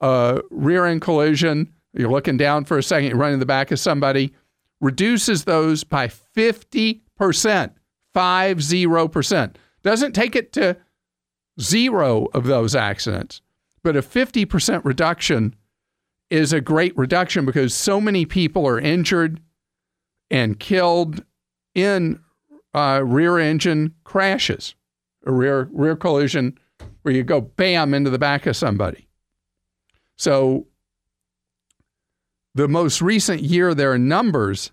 a 0.00 0.40
rear 0.50 0.86
end 0.86 1.02
collision. 1.02 1.72
You're 1.92 2.10
looking 2.10 2.36
down 2.36 2.64
for 2.64 2.78
a 2.78 2.82
second, 2.82 3.08
you're 3.08 3.18
running 3.18 3.38
the 3.38 3.46
back 3.46 3.70
of 3.70 3.78
somebody, 3.78 4.34
reduces 4.80 5.44
those 5.44 5.84
by 5.84 6.08
50%, 6.08 7.00
50%. 8.14 9.54
Doesn't 9.82 10.12
take 10.12 10.36
it 10.36 10.52
to 10.52 10.76
zero 11.60 12.26
of 12.34 12.44
those 12.44 12.74
accidents, 12.74 13.40
but 13.82 13.96
a 13.96 14.02
50% 14.02 14.84
reduction 14.84 15.54
is 16.28 16.52
a 16.52 16.60
great 16.60 16.96
reduction 16.98 17.46
because 17.46 17.72
so 17.74 18.00
many 18.00 18.26
people 18.26 18.66
are 18.66 18.80
injured 18.80 19.40
and 20.30 20.58
killed 20.58 21.24
in 21.74 22.20
uh, 22.74 23.00
rear 23.04 23.38
engine 23.38 23.94
crashes, 24.04 24.74
a 25.24 25.32
rear 25.32 25.68
rear 25.72 25.96
collision 25.96 26.58
where 27.02 27.14
you 27.14 27.22
go 27.22 27.40
bam 27.40 27.94
into 27.94 28.10
the 28.10 28.18
back 28.18 28.46
of 28.46 28.56
somebody. 28.56 29.06
So 30.16 30.66
the 32.54 32.68
most 32.68 33.00
recent 33.02 33.42
year, 33.42 33.74
there 33.74 33.92
are 33.92 33.98
numbers. 33.98 34.72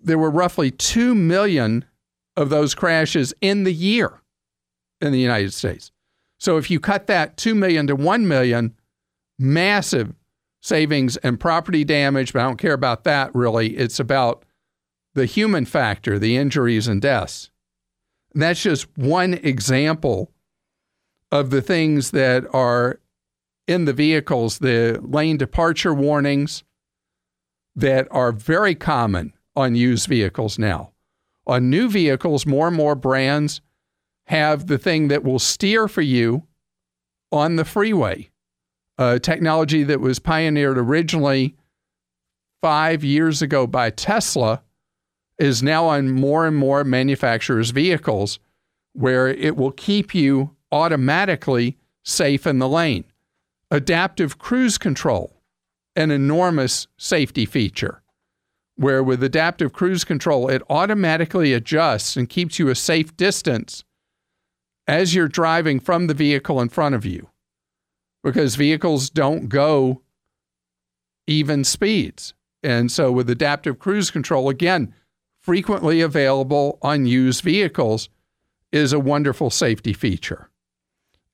There 0.00 0.18
were 0.18 0.30
roughly 0.30 0.70
2 0.70 1.14
million 1.14 1.84
of 2.36 2.50
those 2.50 2.74
crashes 2.74 3.34
in 3.40 3.64
the 3.64 3.72
year 3.72 4.22
in 5.00 5.12
the 5.12 5.18
United 5.18 5.52
States. 5.52 5.90
So 6.38 6.56
if 6.56 6.70
you 6.70 6.80
cut 6.80 7.06
that 7.08 7.36
2 7.36 7.54
million 7.54 7.86
to 7.88 7.96
1 7.96 8.28
million, 8.28 8.74
massive 9.38 10.14
savings 10.66 11.16
and 11.18 11.38
property 11.38 11.84
damage, 11.84 12.32
but 12.32 12.40
I 12.40 12.44
don't 12.44 12.58
care 12.58 12.74
about 12.74 13.04
that 13.04 13.34
really. 13.34 13.76
It's 13.76 14.00
about 14.00 14.44
the 15.14 15.26
human 15.26 15.64
factor, 15.64 16.18
the 16.18 16.36
injuries 16.36 16.88
and 16.88 17.00
deaths. 17.00 17.50
And 18.32 18.42
that's 18.42 18.62
just 18.62 18.86
one 18.98 19.34
example 19.34 20.32
of 21.30 21.50
the 21.50 21.62
things 21.62 22.10
that 22.10 22.44
are 22.52 23.00
in 23.66 23.84
the 23.84 23.92
vehicles, 23.92 24.58
the 24.58 25.00
lane 25.02 25.36
departure 25.36 25.94
warnings 25.94 26.64
that 27.74 28.08
are 28.10 28.32
very 28.32 28.74
common 28.74 29.32
on 29.54 29.74
used 29.74 30.08
vehicles 30.08 30.58
now. 30.58 30.92
On 31.46 31.70
new 31.70 31.88
vehicles, 31.88 32.44
more 32.44 32.68
and 32.68 32.76
more 32.76 32.94
brands 32.94 33.60
have 34.26 34.66
the 34.66 34.78
thing 34.78 35.08
that 35.08 35.22
will 35.22 35.38
steer 35.38 35.86
for 35.86 36.02
you 36.02 36.42
on 37.30 37.56
the 37.56 37.64
freeway. 37.64 38.30
A 38.98 39.20
technology 39.20 39.82
that 39.82 40.00
was 40.00 40.18
pioneered 40.18 40.78
originally 40.78 41.54
five 42.62 43.04
years 43.04 43.42
ago 43.42 43.66
by 43.66 43.90
Tesla 43.90 44.62
is 45.38 45.62
now 45.62 45.84
on 45.84 46.10
more 46.10 46.46
and 46.46 46.56
more 46.56 46.82
manufacturers' 46.82 47.70
vehicles 47.70 48.38
where 48.94 49.28
it 49.28 49.54
will 49.56 49.72
keep 49.72 50.14
you 50.14 50.56
automatically 50.72 51.76
safe 52.04 52.46
in 52.46 52.58
the 52.58 52.68
lane. 52.68 53.04
Adaptive 53.70 54.38
cruise 54.38 54.78
control, 54.78 55.42
an 55.94 56.10
enormous 56.10 56.86
safety 56.96 57.44
feature, 57.44 58.02
where 58.76 59.02
with 59.02 59.22
adaptive 59.22 59.74
cruise 59.74 60.04
control, 60.04 60.48
it 60.48 60.62
automatically 60.70 61.52
adjusts 61.52 62.16
and 62.16 62.30
keeps 62.30 62.58
you 62.58 62.70
a 62.70 62.74
safe 62.74 63.14
distance 63.18 63.84
as 64.86 65.14
you're 65.14 65.28
driving 65.28 65.80
from 65.80 66.06
the 66.06 66.14
vehicle 66.14 66.62
in 66.62 66.70
front 66.70 66.94
of 66.94 67.04
you 67.04 67.28
because 68.26 68.56
vehicles 68.56 69.08
don't 69.08 69.48
go 69.48 70.02
even 71.28 71.62
speeds. 71.62 72.34
And 72.60 72.90
so, 72.90 73.12
with 73.12 73.30
adaptive 73.30 73.78
cruise 73.78 74.10
control, 74.10 74.48
again, 74.48 74.92
frequently 75.38 76.00
available 76.00 76.80
on 76.82 77.06
used 77.06 77.42
vehicles, 77.42 78.08
is 78.72 78.92
a 78.92 78.98
wonderful 78.98 79.48
safety 79.48 79.92
feature. 79.92 80.50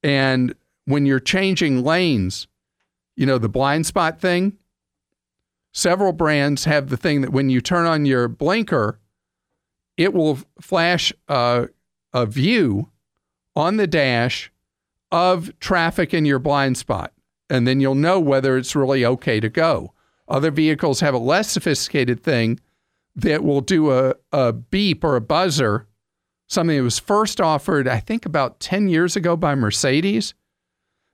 And 0.03 0.55
when 0.85 1.07
you're 1.07 1.19
changing 1.19 1.83
lanes, 1.83 2.47
you 3.17 3.25
know, 3.25 3.39
the 3.39 3.49
blind 3.49 3.87
spot 3.87 4.21
thing, 4.21 4.59
several 5.73 6.13
brands 6.13 6.67
have 6.67 6.91
the 6.91 6.99
thing 6.99 7.23
that 7.23 7.33
when 7.33 7.49
you 7.49 7.63
turn 7.63 7.87
on 7.87 8.05
your 8.05 8.29
blinker, 8.29 9.01
it 9.97 10.13
will 10.13 10.41
flash 10.61 11.11
a, 11.27 11.69
a 12.13 12.27
view 12.27 12.91
on 13.57 13.79
the 13.79 13.87
dash 13.87 14.52
of 15.13 15.57
traffic 15.61 16.13
in 16.13 16.25
your 16.25 16.39
blind 16.39 16.79
spot. 16.79 17.13
And 17.51 17.69
then 17.69 17.81
you'll 17.81 17.95
know 17.95 18.19
whether 18.19 18.57
it's 18.57 18.75
really 18.75 19.05
okay 19.05 19.39
to 19.39 19.51
go. 19.51 19.93
Other 20.27 20.51
vehicles 20.51 21.01
have 21.01 21.13
a 21.13 21.19
less 21.19 21.51
sophisticated 21.51 22.23
thing 22.23 22.59
that 23.15 23.45
will 23.45 23.61
do 23.61 23.93
a, 23.93 24.15
a 24.33 24.55
beep 24.55 25.05
or 25.05 25.17
a 25.17 25.21
buzzer, 25.21 25.87
something 26.49 26.79
that 26.79 26.83
was 26.83 26.99
first 26.99 27.41
offered, 27.41 27.87
I 27.87 28.01
think, 28.01 28.25
about 28.25 28.59
10 28.59 28.89
years 28.89 29.15
ago 29.15 29.37
by 29.37 29.55
Mercedes. 29.55 30.33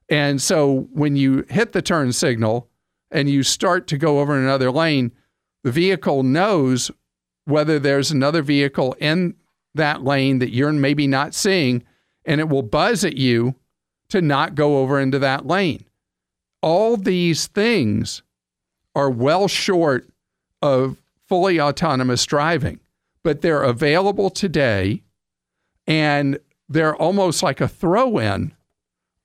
And 0.08 0.40
so 0.40 0.88
when 0.92 1.16
you 1.16 1.44
hit 1.50 1.72
the 1.72 1.82
turn 1.82 2.12
signal 2.12 2.68
and 3.10 3.28
you 3.28 3.42
start 3.42 3.88
to 3.88 3.98
go 3.98 4.20
over 4.20 4.38
another 4.38 4.70
lane, 4.70 5.10
the 5.64 5.72
vehicle 5.72 6.22
knows 6.22 6.90
whether 7.46 7.80
there's 7.80 8.12
another 8.12 8.42
vehicle 8.42 8.94
in 9.00 9.34
that 9.74 10.04
lane 10.04 10.38
that 10.38 10.54
you're 10.54 10.72
maybe 10.72 11.06
not 11.08 11.34
seeing, 11.34 11.82
and 12.24 12.40
it 12.40 12.48
will 12.48 12.62
buzz 12.62 13.04
at 13.04 13.16
you 13.16 13.56
to 14.10 14.22
not 14.22 14.54
go 14.54 14.78
over 14.78 14.98
into 15.00 15.18
that 15.18 15.46
lane. 15.46 15.84
All 16.62 16.96
these 16.96 17.46
things 17.46 18.22
are 18.94 19.10
well 19.10 19.48
short 19.48 20.08
of 20.62 20.96
fully 21.26 21.60
autonomous 21.60 22.24
driving, 22.26 22.80
but 23.22 23.42
they're 23.42 23.62
available 23.62 24.30
today 24.30 25.02
and 25.86 26.38
they're 26.68 26.96
almost 26.96 27.42
like 27.42 27.60
a 27.60 27.68
throw 27.68 28.18
in 28.18 28.54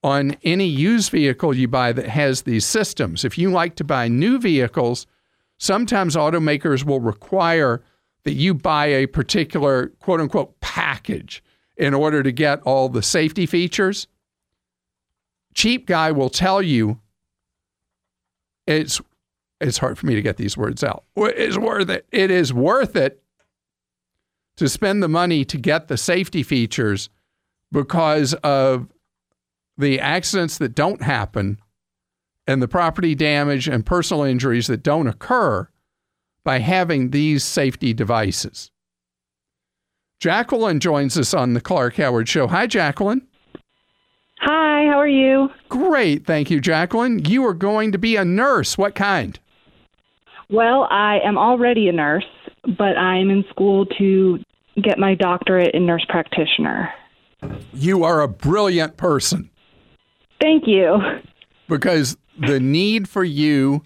on 0.03 0.35
any 0.43 0.67
used 0.67 1.11
vehicle 1.11 1.55
you 1.55 1.67
buy 1.67 1.91
that 1.93 2.07
has 2.07 2.41
these 2.41 2.65
systems. 2.65 3.23
If 3.23 3.37
you 3.37 3.51
like 3.51 3.75
to 3.75 3.83
buy 3.83 4.07
new 4.07 4.37
vehicles, 4.37 5.07
sometimes 5.57 6.15
automakers 6.15 6.83
will 6.83 6.99
require 6.99 7.81
that 8.23 8.33
you 8.33 8.53
buy 8.53 8.87
a 8.87 9.07
particular 9.07 9.87
quote 9.99 10.19
unquote 10.19 10.59
package 10.59 11.43
in 11.77 11.93
order 11.93 12.21
to 12.21 12.31
get 12.31 12.61
all 12.63 12.89
the 12.89 13.01
safety 13.01 13.45
features. 13.45 14.07
Cheap 15.53 15.87
guy 15.87 16.11
will 16.11 16.29
tell 16.29 16.61
you 16.61 16.99
it's 18.65 19.01
it's 19.59 19.77
hard 19.77 19.97
for 19.97 20.05
me 20.05 20.15
to 20.15 20.21
get 20.21 20.37
these 20.37 20.57
words 20.57 20.83
out. 20.83 21.03
It's 21.15 21.57
worth 21.57 21.89
it. 21.89 22.05
It 22.11 22.31
is 22.31 22.53
worth 22.53 22.95
it 22.95 23.23
to 24.57 24.67
spend 24.67 25.01
the 25.01 25.07
money 25.07 25.45
to 25.45 25.57
get 25.57 25.87
the 25.87 25.97
safety 25.97 26.43
features 26.43 27.09
because 27.71 28.33
of 28.35 28.87
the 29.77 29.99
accidents 29.99 30.57
that 30.59 30.75
don't 30.75 31.01
happen 31.01 31.59
and 32.45 32.61
the 32.61 32.67
property 32.67 33.15
damage 33.15 33.67
and 33.67 33.85
personal 33.85 34.23
injuries 34.23 34.67
that 34.67 34.83
don't 34.83 35.07
occur 35.07 35.67
by 36.43 36.59
having 36.59 37.09
these 37.09 37.43
safety 37.43 37.93
devices. 37.93 38.69
Jacqueline 40.19 40.79
joins 40.79 41.17
us 41.17 41.33
on 41.33 41.53
the 41.53 41.61
Clark 41.61 41.95
Howard 41.95 42.29
Show. 42.29 42.47
Hi, 42.47 42.67
Jacqueline. 42.67 43.27
Hi, 44.83 44.89
how 44.89 44.99
are 44.99 45.07
you? 45.07 45.49
Great, 45.69 46.25
thank 46.25 46.51
you, 46.51 46.59
Jacqueline. 46.59 47.23
You 47.23 47.45
are 47.45 47.53
going 47.53 47.93
to 47.93 47.97
be 47.97 48.17
a 48.17 48.25
nurse. 48.25 48.77
What 48.77 48.95
kind? 48.95 49.39
Well, 50.49 50.87
I 50.89 51.19
am 51.23 51.37
already 51.37 51.87
a 51.87 51.93
nurse, 51.93 52.25
but 52.77 52.97
I'm 52.97 53.29
in 53.29 53.45
school 53.49 53.85
to 53.97 54.39
get 54.81 54.99
my 54.99 55.15
doctorate 55.15 55.73
in 55.73 55.85
nurse 55.85 56.05
practitioner. 56.09 56.91
You 57.73 58.03
are 58.03 58.21
a 58.21 58.27
brilliant 58.27 58.97
person. 58.97 59.49
Thank 60.41 60.67
you. 60.67 60.97
Because 61.69 62.17
the 62.37 62.59
need 62.59 63.07
for 63.07 63.23
you 63.23 63.83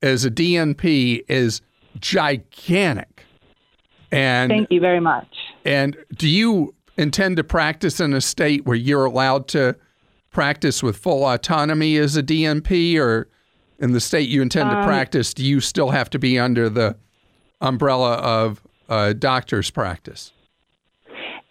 as 0.00 0.24
a 0.24 0.30
DNP 0.30 1.24
is 1.28 1.60
gigantic. 2.00 3.24
And 4.10 4.50
Thank 4.50 4.70
you 4.70 4.80
very 4.80 5.00
much. 5.00 5.28
And 5.66 5.94
do 6.16 6.26
you 6.26 6.74
intend 6.96 7.36
to 7.36 7.44
practice 7.44 8.00
in 8.00 8.14
a 8.14 8.20
state 8.22 8.64
where 8.64 8.76
you're 8.76 9.04
allowed 9.04 9.46
to 9.48 9.76
practice 10.32 10.82
with 10.82 10.96
full 10.96 11.24
autonomy 11.24 11.96
as 11.96 12.16
a 12.16 12.22
DNP 12.22 12.98
or 12.98 13.28
in 13.78 13.92
the 13.92 14.00
state 14.00 14.28
you 14.28 14.42
intend 14.42 14.70
to 14.70 14.76
um, 14.76 14.84
practice, 14.84 15.34
do 15.34 15.44
you 15.44 15.60
still 15.60 15.90
have 15.90 16.08
to 16.10 16.18
be 16.18 16.38
under 16.38 16.68
the 16.68 16.96
umbrella 17.60 18.14
of 18.14 18.62
a 18.88 19.14
doctor's 19.14 19.70
practice? 19.70 20.32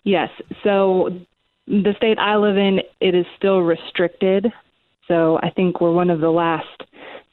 Yes. 0.03 0.29
So 0.63 1.09
the 1.67 1.93
state 1.97 2.17
I 2.17 2.37
live 2.37 2.57
in, 2.57 2.79
it 2.99 3.15
is 3.15 3.25
still 3.37 3.59
restricted. 3.59 4.51
So 5.07 5.39
I 5.43 5.49
think 5.51 5.81
we're 5.81 5.91
one 5.91 6.09
of 6.09 6.19
the 6.19 6.29
last 6.31 6.83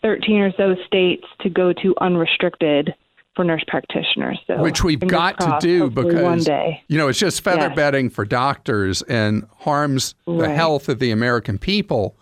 13 0.02 0.40
or 0.40 0.52
so 0.56 0.74
states 0.86 1.24
to 1.40 1.48
go 1.48 1.72
to 1.72 1.94
unrestricted 2.00 2.94
for 3.38 3.44
nurse 3.44 3.62
practitioners. 3.68 4.36
So 4.48 4.60
Which 4.60 4.82
we've 4.82 4.98
got 4.98 5.38
to 5.38 5.58
do 5.60 5.90
because 5.90 6.22
one 6.22 6.40
day. 6.40 6.82
you 6.88 6.98
know 6.98 7.06
it's 7.06 7.20
just 7.20 7.40
feather 7.40 7.68
yes. 7.68 7.76
bedding 7.76 8.10
for 8.10 8.24
doctors 8.24 9.02
and 9.02 9.46
harms 9.58 10.16
right. 10.26 10.40
the 10.40 10.52
health 10.52 10.88
of 10.88 10.98
the 10.98 11.12
American 11.12 11.56
people 11.56 12.16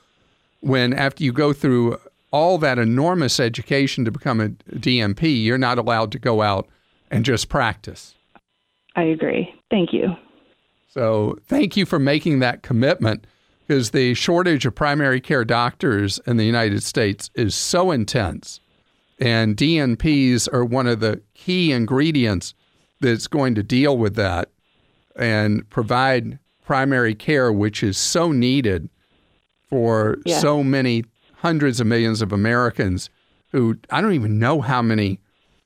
when 0.60 0.92
after 0.92 1.24
you 1.24 1.32
go 1.32 1.54
through 1.54 1.98
all 2.32 2.58
that 2.58 2.78
enormous 2.78 3.40
education 3.40 4.04
to 4.04 4.10
become 4.10 4.42
a 4.42 4.50
DNP, 4.50 5.42
you're 5.42 5.56
not 5.56 5.78
allowed 5.78 6.12
to 6.12 6.18
go 6.18 6.42
out 6.42 6.68
and 7.10 7.24
just 7.24 7.48
practice. 7.48 8.14
I 8.94 9.04
agree. 9.04 9.54
Thank 9.70 9.94
you. 9.94 10.16
So, 10.86 11.38
thank 11.46 11.78
you 11.78 11.86
for 11.86 11.98
making 11.98 12.40
that 12.40 12.62
commitment 12.62 13.26
because 13.66 13.92
the 13.92 14.12
shortage 14.12 14.66
of 14.66 14.74
primary 14.74 15.20
care 15.20 15.46
doctors 15.46 16.20
in 16.26 16.36
the 16.36 16.44
United 16.44 16.82
States 16.82 17.30
is 17.34 17.54
so 17.54 17.90
intense. 17.90 18.60
And 19.18 19.56
DNPs 19.56 20.52
are 20.52 20.64
one 20.64 20.86
of 20.86 21.00
the 21.00 21.22
key 21.34 21.72
ingredients 21.72 22.54
that's 23.00 23.26
going 23.26 23.54
to 23.54 23.62
deal 23.62 23.96
with 23.96 24.14
that 24.16 24.50
and 25.14 25.68
provide 25.70 26.38
primary 26.64 27.14
care, 27.14 27.52
which 27.52 27.82
is 27.82 27.96
so 27.96 28.32
needed 28.32 28.88
for 29.68 30.18
yeah. 30.26 30.38
so 30.38 30.62
many 30.62 31.04
hundreds 31.36 31.80
of 31.80 31.86
millions 31.86 32.20
of 32.22 32.32
Americans 32.32 33.08
who 33.52 33.78
I 33.90 34.00
don't 34.00 34.12
even 34.12 34.38
know 34.38 34.60
how 34.60 34.82
many. 34.82 35.20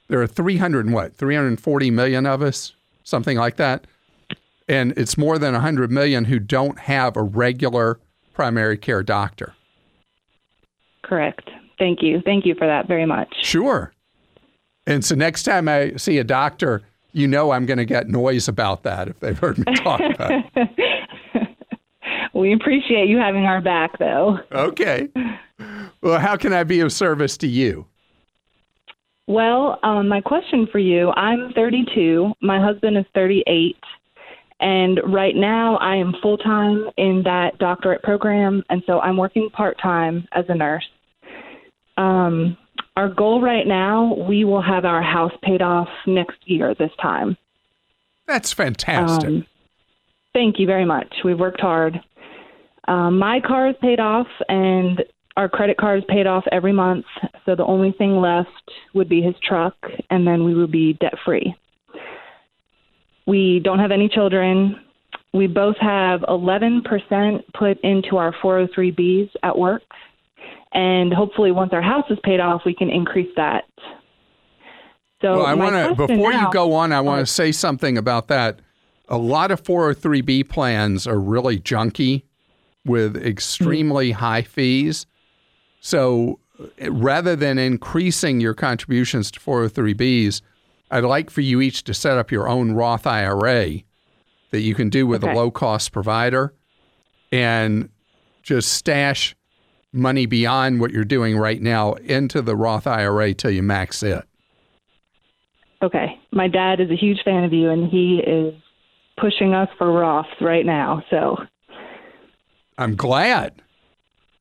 There 0.09 0.21
are 0.21 0.27
300 0.27 0.87
and 0.87 0.95
what, 0.95 1.15
340 1.17 1.91
million 1.93 2.27
of 2.27 2.43
us, 2.43 2.73
something 3.05 3.37
like 3.37 3.57
that. 3.57 3.87
And 4.69 4.93
it's 4.97 5.17
more 5.17 5.39
than 5.39 5.53
100 5.53 5.91
million 5.91 6.25
who 6.25 6.39
don't 6.39 6.79
have 6.81 7.17
a 7.17 7.23
regular 7.23 8.01
primary 8.35 8.77
care 8.77 9.03
doctor. 9.03 9.55
Correct. 11.03 11.51
Thank 11.81 12.03
you. 12.03 12.21
Thank 12.25 12.45
you 12.45 12.55
for 12.55 12.67
that 12.67 12.87
very 12.87 13.07
much. 13.07 13.35
Sure. 13.43 13.93
And 14.87 15.05
so 15.05 15.15
next 15.15 15.45
time 15.45 15.67
I 15.67 15.97
see 15.97 16.19
a 16.19 16.25
doctor, 16.25 16.83
you 17.13 17.27
know 17.27 17.51
I'm 17.51 17.65
going 17.65 17.79
to 17.79 17.87
get 17.87 18.09
noise 18.09 18.47
about 18.49 18.83
that 18.85 19.09
if 19.09 19.19
they've 19.21 19.39
heard 19.39 19.59
me 19.59 19.65
talk 19.77 20.01
about 20.01 20.31
it. 20.55 21.57
we 22.35 22.53
appreciate 22.53 23.09
you 23.09 23.17
having 23.17 23.47
our 23.47 23.63
back, 23.63 23.99
though. 23.99 24.39
Okay. 24.53 25.09
Well, 26.03 26.19
how 26.19 26.37
can 26.37 26.53
I 26.53 26.65
be 26.65 26.81
of 26.81 26.93
service 26.93 27.37
to 27.39 27.47
you? 27.47 27.87
Well, 29.27 29.79
um, 29.83 30.09
my 30.09 30.21
question 30.21 30.67
for 30.71 30.79
you 30.79 31.11
I'm 31.13 31.53
32, 31.55 32.33
my 32.43 32.61
husband 32.61 32.99
is 32.99 33.05
38. 33.15 33.77
And 34.61 35.01
right 35.07 35.35
now, 35.35 35.77
I 35.77 35.97
am 35.97 36.15
full 36.21 36.37
time 36.37 36.91
in 36.99 37.23
that 37.25 37.59
doctorate 37.59 38.03
program, 38.03 38.63
and 38.69 38.83
so 38.87 39.01
I'm 39.01 39.17
working 39.17 39.49
part 39.51 39.79
time 39.81 40.29
as 40.33 40.45
a 40.49 40.55
nurse. 40.55 40.87
Um, 42.01 42.57
our 42.97 43.09
goal 43.09 43.43
right 43.43 43.67
now, 43.67 44.15
we 44.29 44.45
will 44.45 44.63
have 44.63 44.85
our 44.85 45.03
house 45.03 45.33
paid 45.43 45.63
off 45.63 45.89
next 46.07 46.39
year 46.47 46.75
this 46.75 46.91
time. 47.01 47.37
That's 48.27 48.53
fantastic. 48.53 49.29
Um, 49.29 49.47
thank 50.33 50.59
you 50.59 50.67
very 50.67 50.85
much. 50.85 51.13
We've 51.25 51.39
worked 51.39 51.61
hard. 51.61 52.01
Um, 52.89 53.19
my 53.19 53.41
car 53.41 53.69
is 53.69 53.77
paid 53.83 54.01
off, 54.01 54.27
and 54.49 55.03
our 55.37 55.49
credit 55.49 55.77
card 55.77 55.99
is 55.99 56.05
paid 56.09 56.27
off 56.27 56.45
every 56.51 56.73
month. 56.73 57.05
So 57.45 57.55
the 57.55 57.65
only 57.65 57.93
thing 57.93 58.21
left 58.21 58.49
would 58.95 59.09
be 59.09 59.21
his 59.21 59.35
truck, 59.47 59.75
and 60.11 60.27
then 60.27 60.45
we 60.45 60.55
would 60.55 60.73
be 60.73 60.95
debt 60.95 61.15
free. 61.25 61.55
We 63.27 63.61
don't 63.63 63.79
have 63.79 63.91
any 63.91 64.09
children. 64.09 64.77
We 65.33 65.47
both 65.47 65.77
have 65.81 66.21
11% 66.23 66.83
put 67.53 67.79
into 67.83 68.17
our 68.17 68.33
403Bs 68.43 69.31
at 69.43 69.57
work. 69.57 69.83
And 70.73 71.13
hopefully, 71.13 71.51
once 71.51 71.73
our 71.73 71.83
house 71.83 72.05
is 72.11 72.19
paid 72.23 72.41
off, 72.41 72.63
we 72.65 72.75
can 72.75 72.91
increase 72.91 73.31
that. 73.37 73.65
So, 75.21 75.37
well, 75.37 75.47
I 75.47 75.55
want 75.55 75.75
to, 75.75 75.95
before 75.95 76.33
now, 76.33 76.47
you 76.47 76.53
go 76.53 76.73
on, 76.73 76.93
I 76.93 77.01
want 77.01 77.21
to 77.21 77.31
say 77.31 77.53
something 77.53 77.99
about 77.99 78.29
that. 78.29 78.61
A 79.09 79.19
lot 79.19 79.51
of 79.51 79.63
403B 79.63 80.49
plans 80.49 81.07
are 81.07 81.19
really 81.19 81.59
junky 81.59 82.23
with 82.87 83.17
extremely 83.17 84.11
mm-hmm. 84.11 84.21
high 84.21 84.43
fees. 84.43 85.07
So, 85.81 86.39
rather 86.89 87.37
than 87.37 87.59
increasing 87.59 88.41
your 88.41 88.55
contributions 88.55 89.31
to 89.33 89.41
403Bs, 89.41 90.43
I'd 90.91 91.05
like 91.05 91.31
for 91.31 91.41
you 91.41 91.61
each 91.61 91.85
to 91.85 91.95
set 91.95 92.17
up 92.17 92.31
your 92.31 92.49
own 92.49 92.73
Roth 92.73 93.07
IRA 93.07 93.81
that 94.51 94.61
you 94.61 94.75
can 94.75 94.89
do 94.89 95.07
with 95.07 95.23
okay. 95.23 95.33
a 95.33 95.37
low 95.37 95.51
cost 95.51 95.93
provider 95.93 96.55
and 97.31 97.89
just 98.43 98.73
stash 98.73 99.37
money 99.93 100.27
beyond 100.27 100.81
what 100.81 100.93
you're 100.93 101.05
doing 101.05 101.37
right 101.37 101.61
now 101.61 101.95
into 101.95 102.43
the 102.43 102.57
Roth 102.57 102.87
IRA 102.87 103.35
till 103.35 103.51
you 103.51 103.63
max 103.63 104.03
it. 104.03 104.25
Okay. 105.83 106.19
My 106.33 106.49
dad 106.49 106.81
is 106.81 106.91
a 106.91 106.97
huge 106.97 107.19
fan 107.25 107.45
of 107.45 107.53
you 107.53 107.71
and 107.71 107.89
he 107.91 108.23
is 108.25 108.55
pushing 109.19 109.55
us 109.55 109.69
for 109.79 109.87
Roths 109.87 110.41
right 110.41 110.65
now. 110.65 111.03
So 111.11 111.37
I'm 112.79 112.97
glad. 112.97 113.61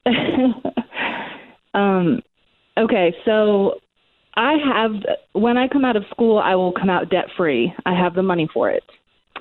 um 1.73 2.21
okay, 2.77 3.13
so 3.25 3.79
I 4.35 4.55
have 4.73 4.91
when 5.33 5.57
I 5.57 5.67
come 5.67 5.83
out 5.83 5.95
of 5.95 6.05
school, 6.09 6.39
I 6.39 6.55
will 6.55 6.71
come 6.71 6.89
out 6.89 7.09
debt 7.09 7.25
free. 7.35 7.73
I 7.85 7.93
have 7.93 8.15
the 8.15 8.23
money 8.23 8.49
for 8.53 8.69
it. 8.69 8.83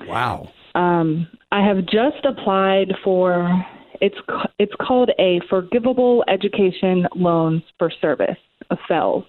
Wow. 0.07 0.51
Um, 0.75 1.27
I 1.51 1.65
have 1.65 1.85
just 1.85 2.25
applied 2.25 2.93
for 3.03 3.65
it's 4.01 4.17
it's 4.57 4.73
called 4.81 5.11
a 5.19 5.41
forgivable 5.49 6.23
education 6.27 7.07
loans 7.15 7.63
for 7.77 7.91
service, 8.01 8.37
a 8.69 8.77
FFELS. 8.77 9.25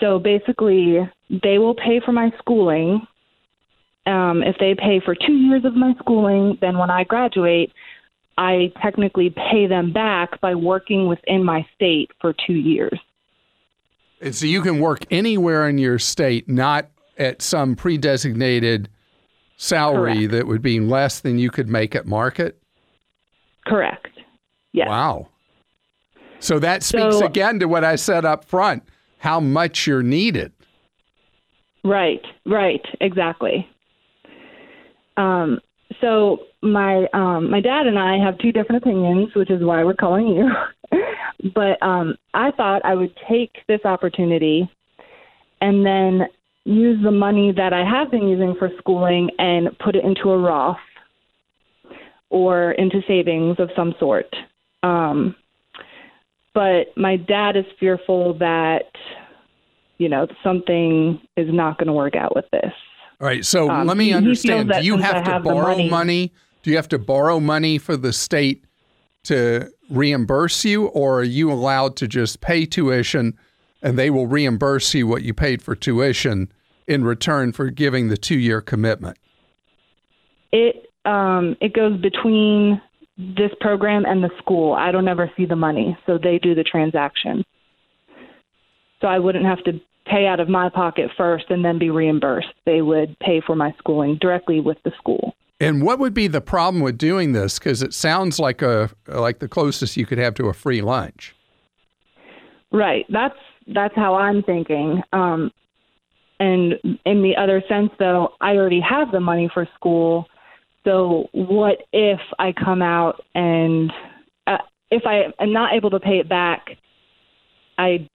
So 0.00 0.18
basically, 0.18 0.98
they 1.30 1.58
will 1.58 1.74
pay 1.74 2.00
for 2.04 2.12
my 2.12 2.32
schooling. 2.38 3.06
Um, 4.06 4.42
if 4.42 4.56
they 4.58 4.74
pay 4.74 5.00
for 5.04 5.14
two 5.14 5.34
years 5.34 5.64
of 5.64 5.76
my 5.76 5.94
schooling, 6.00 6.56
then 6.60 6.78
when 6.78 6.90
I 6.90 7.04
graduate, 7.04 7.72
I 8.38 8.72
technically 8.82 9.30
pay 9.30 9.66
them 9.66 9.92
back 9.92 10.40
by 10.40 10.54
working 10.54 11.06
within 11.06 11.44
my 11.44 11.66
state 11.74 12.10
for 12.20 12.34
two 12.46 12.54
years. 12.54 12.98
And 14.22 14.34
So 14.34 14.46
you 14.46 14.62
can 14.62 14.80
work 14.80 15.04
anywhere 15.10 15.68
in 15.68 15.78
your 15.78 15.98
state, 15.98 16.48
not 16.48 16.88
at 17.18 17.42
some 17.42 17.76
pre-designated 17.76 18.88
salary 19.56 20.26
Correct. 20.26 20.32
that 20.32 20.46
would 20.46 20.62
be 20.62 20.80
less 20.80 21.20
than 21.20 21.38
you 21.38 21.50
could 21.50 21.68
make 21.68 21.94
at 21.94 22.06
market? 22.06 22.59
Correct. 23.66 24.08
Yes. 24.72 24.88
Wow. 24.88 25.28
So 26.38 26.58
that 26.58 26.82
speaks 26.82 27.18
so, 27.18 27.26
again 27.26 27.60
to 27.60 27.66
what 27.66 27.84
I 27.84 27.96
said 27.96 28.24
up 28.24 28.44
front, 28.44 28.82
how 29.18 29.40
much 29.40 29.86
you're 29.86 30.02
needed. 30.02 30.52
Right, 31.84 32.22
right, 32.46 32.84
exactly. 33.00 33.68
Um, 35.16 35.60
so 36.00 36.38
my 36.62 37.06
um, 37.12 37.50
my 37.50 37.60
dad 37.60 37.86
and 37.86 37.98
I 37.98 38.22
have 38.24 38.38
two 38.38 38.52
different 38.52 38.82
opinions, 38.82 39.34
which 39.34 39.50
is 39.50 39.62
why 39.62 39.84
we're 39.84 39.94
calling 39.94 40.28
you. 40.28 40.50
but 41.54 41.82
um, 41.82 42.16
I 42.34 42.50
thought 42.52 42.84
I 42.84 42.94
would 42.94 43.14
take 43.28 43.56
this 43.66 43.80
opportunity 43.84 44.70
and 45.60 45.84
then 45.84 46.26
use 46.64 47.02
the 47.02 47.10
money 47.10 47.52
that 47.52 47.72
I 47.72 47.84
have 47.84 48.10
been 48.10 48.28
using 48.28 48.54
for 48.58 48.70
schooling 48.78 49.30
and 49.38 49.76
put 49.78 49.96
it 49.96 50.04
into 50.04 50.30
a 50.30 50.38
Roth 50.38 50.78
or 52.30 52.72
into 52.72 53.02
savings 53.06 53.56
of 53.58 53.70
some 53.76 53.94
sort. 54.00 54.34
Um, 54.82 55.34
but 56.54 56.96
my 56.96 57.16
dad 57.16 57.56
is 57.56 57.64
fearful 57.78 58.34
that, 58.38 58.90
you 59.98 60.08
know, 60.08 60.26
something 60.42 61.20
is 61.36 61.48
not 61.52 61.78
going 61.78 61.88
to 61.88 61.92
work 61.92 62.16
out 62.16 62.34
with 62.34 62.46
this. 62.50 62.72
All 63.20 63.26
right. 63.26 63.44
So 63.44 63.68
um, 63.68 63.86
let 63.86 63.96
me 63.96 64.12
understand. 64.12 64.70
Do 64.70 64.82
you 64.82 64.96
have 64.96 65.24
to 65.24 65.30
have 65.30 65.44
borrow 65.44 65.76
money, 65.76 65.90
money? 65.90 66.32
Do 66.62 66.70
you 66.70 66.76
have 66.76 66.88
to 66.88 66.98
borrow 66.98 67.38
money 67.38 67.78
for 67.78 67.96
the 67.96 68.12
state 68.12 68.64
to 69.24 69.70
reimburse 69.90 70.64
you, 70.64 70.86
or 70.86 71.20
are 71.20 71.24
you 71.24 71.52
allowed 71.52 71.96
to 71.96 72.08
just 72.08 72.40
pay 72.40 72.64
tuition 72.64 73.36
and 73.82 73.98
they 73.98 74.10
will 74.10 74.26
reimburse 74.26 74.94
you 74.94 75.06
what 75.06 75.22
you 75.22 75.34
paid 75.34 75.62
for 75.62 75.74
tuition 75.74 76.50
in 76.86 77.04
return 77.04 77.52
for 77.52 77.70
giving 77.70 78.08
the 78.08 78.16
two 78.16 78.38
year 78.38 78.60
commitment? 78.60 79.18
It 80.52 80.89
um, 81.04 81.56
it 81.60 81.72
goes 81.72 82.00
between 82.00 82.80
this 83.16 83.50
program 83.60 84.04
and 84.06 84.22
the 84.22 84.30
school. 84.38 84.72
I 84.72 84.92
don't 84.92 85.08
ever 85.08 85.30
see 85.36 85.44
the 85.44 85.56
money, 85.56 85.96
so 86.06 86.18
they 86.18 86.38
do 86.38 86.54
the 86.54 86.64
transaction. 86.64 87.44
So 89.00 89.08
I 89.08 89.18
wouldn't 89.18 89.44
have 89.44 89.62
to 89.64 89.80
pay 90.06 90.26
out 90.26 90.40
of 90.40 90.48
my 90.48 90.68
pocket 90.68 91.10
first 91.16 91.46
and 91.50 91.64
then 91.64 91.78
be 91.78 91.90
reimbursed. 91.90 92.48
They 92.66 92.82
would 92.82 93.18
pay 93.20 93.40
for 93.46 93.54
my 93.54 93.74
schooling 93.78 94.18
directly 94.20 94.60
with 94.60 94.78
the 94.84 94.92
school. 94.98 95.34
And 95.60 95.82
what 95.82 95.98
would 95.98 96.14
be 96.14 96.26
the 96.26 96.40
problem 96.40 96.82
with 96.82 96.96
doing 96.96 97.32
this? 97.32 97.58
Because 97.58 97.82
it 97.82 97.92
sounds 97.92 98.38
like 98.38 98.62
a 98.62 98.90
like 99.06 99.40
the 99.40 99.48
closest 99.48 99.96
you 99.96 100.06
could 100.06 100.18
have 100.18 100.34
to 100.34 100.46
a 100.46 100.54
free 100.54 100.80
lunch. 100.80 101.34
Right. 102.72 103.04
That's 103.10 103.36
that's 103.74 103.94
how 103.94 104.14
I'm 104.14 104.42
thinking. 104.42 105.02
Um, 105.12 105.50
and 106.38 106.74
in 107.04 107.22
the 107.22 107.36
other 107.36 107.62
sense, 107.68 107.90
though, 107.98 108.30
I 108.40 108.56
already 108.56 108.80
have 108.80 109.12
the 109.12 109.20
money 109.20 109.50
for 109.52 109.68
school. 109.74 110.26
So 110.84 111.28
what 111.32 111.78
if 111.92 112.20
I 112.38 112.52
come 112.52 112.80
out 112.82 113.22
and 113.34 113.92
uh, 114.46 114.58
if 114.90 115.02
I 115.06 115.32
am 115.42 115.52
not 115.52 115.74
able 115.74 115.90
to 115.90 116.00
pay 116.00 116.18
it 116.18 116.28
back, 116.28 116.70
I 117.76 118.08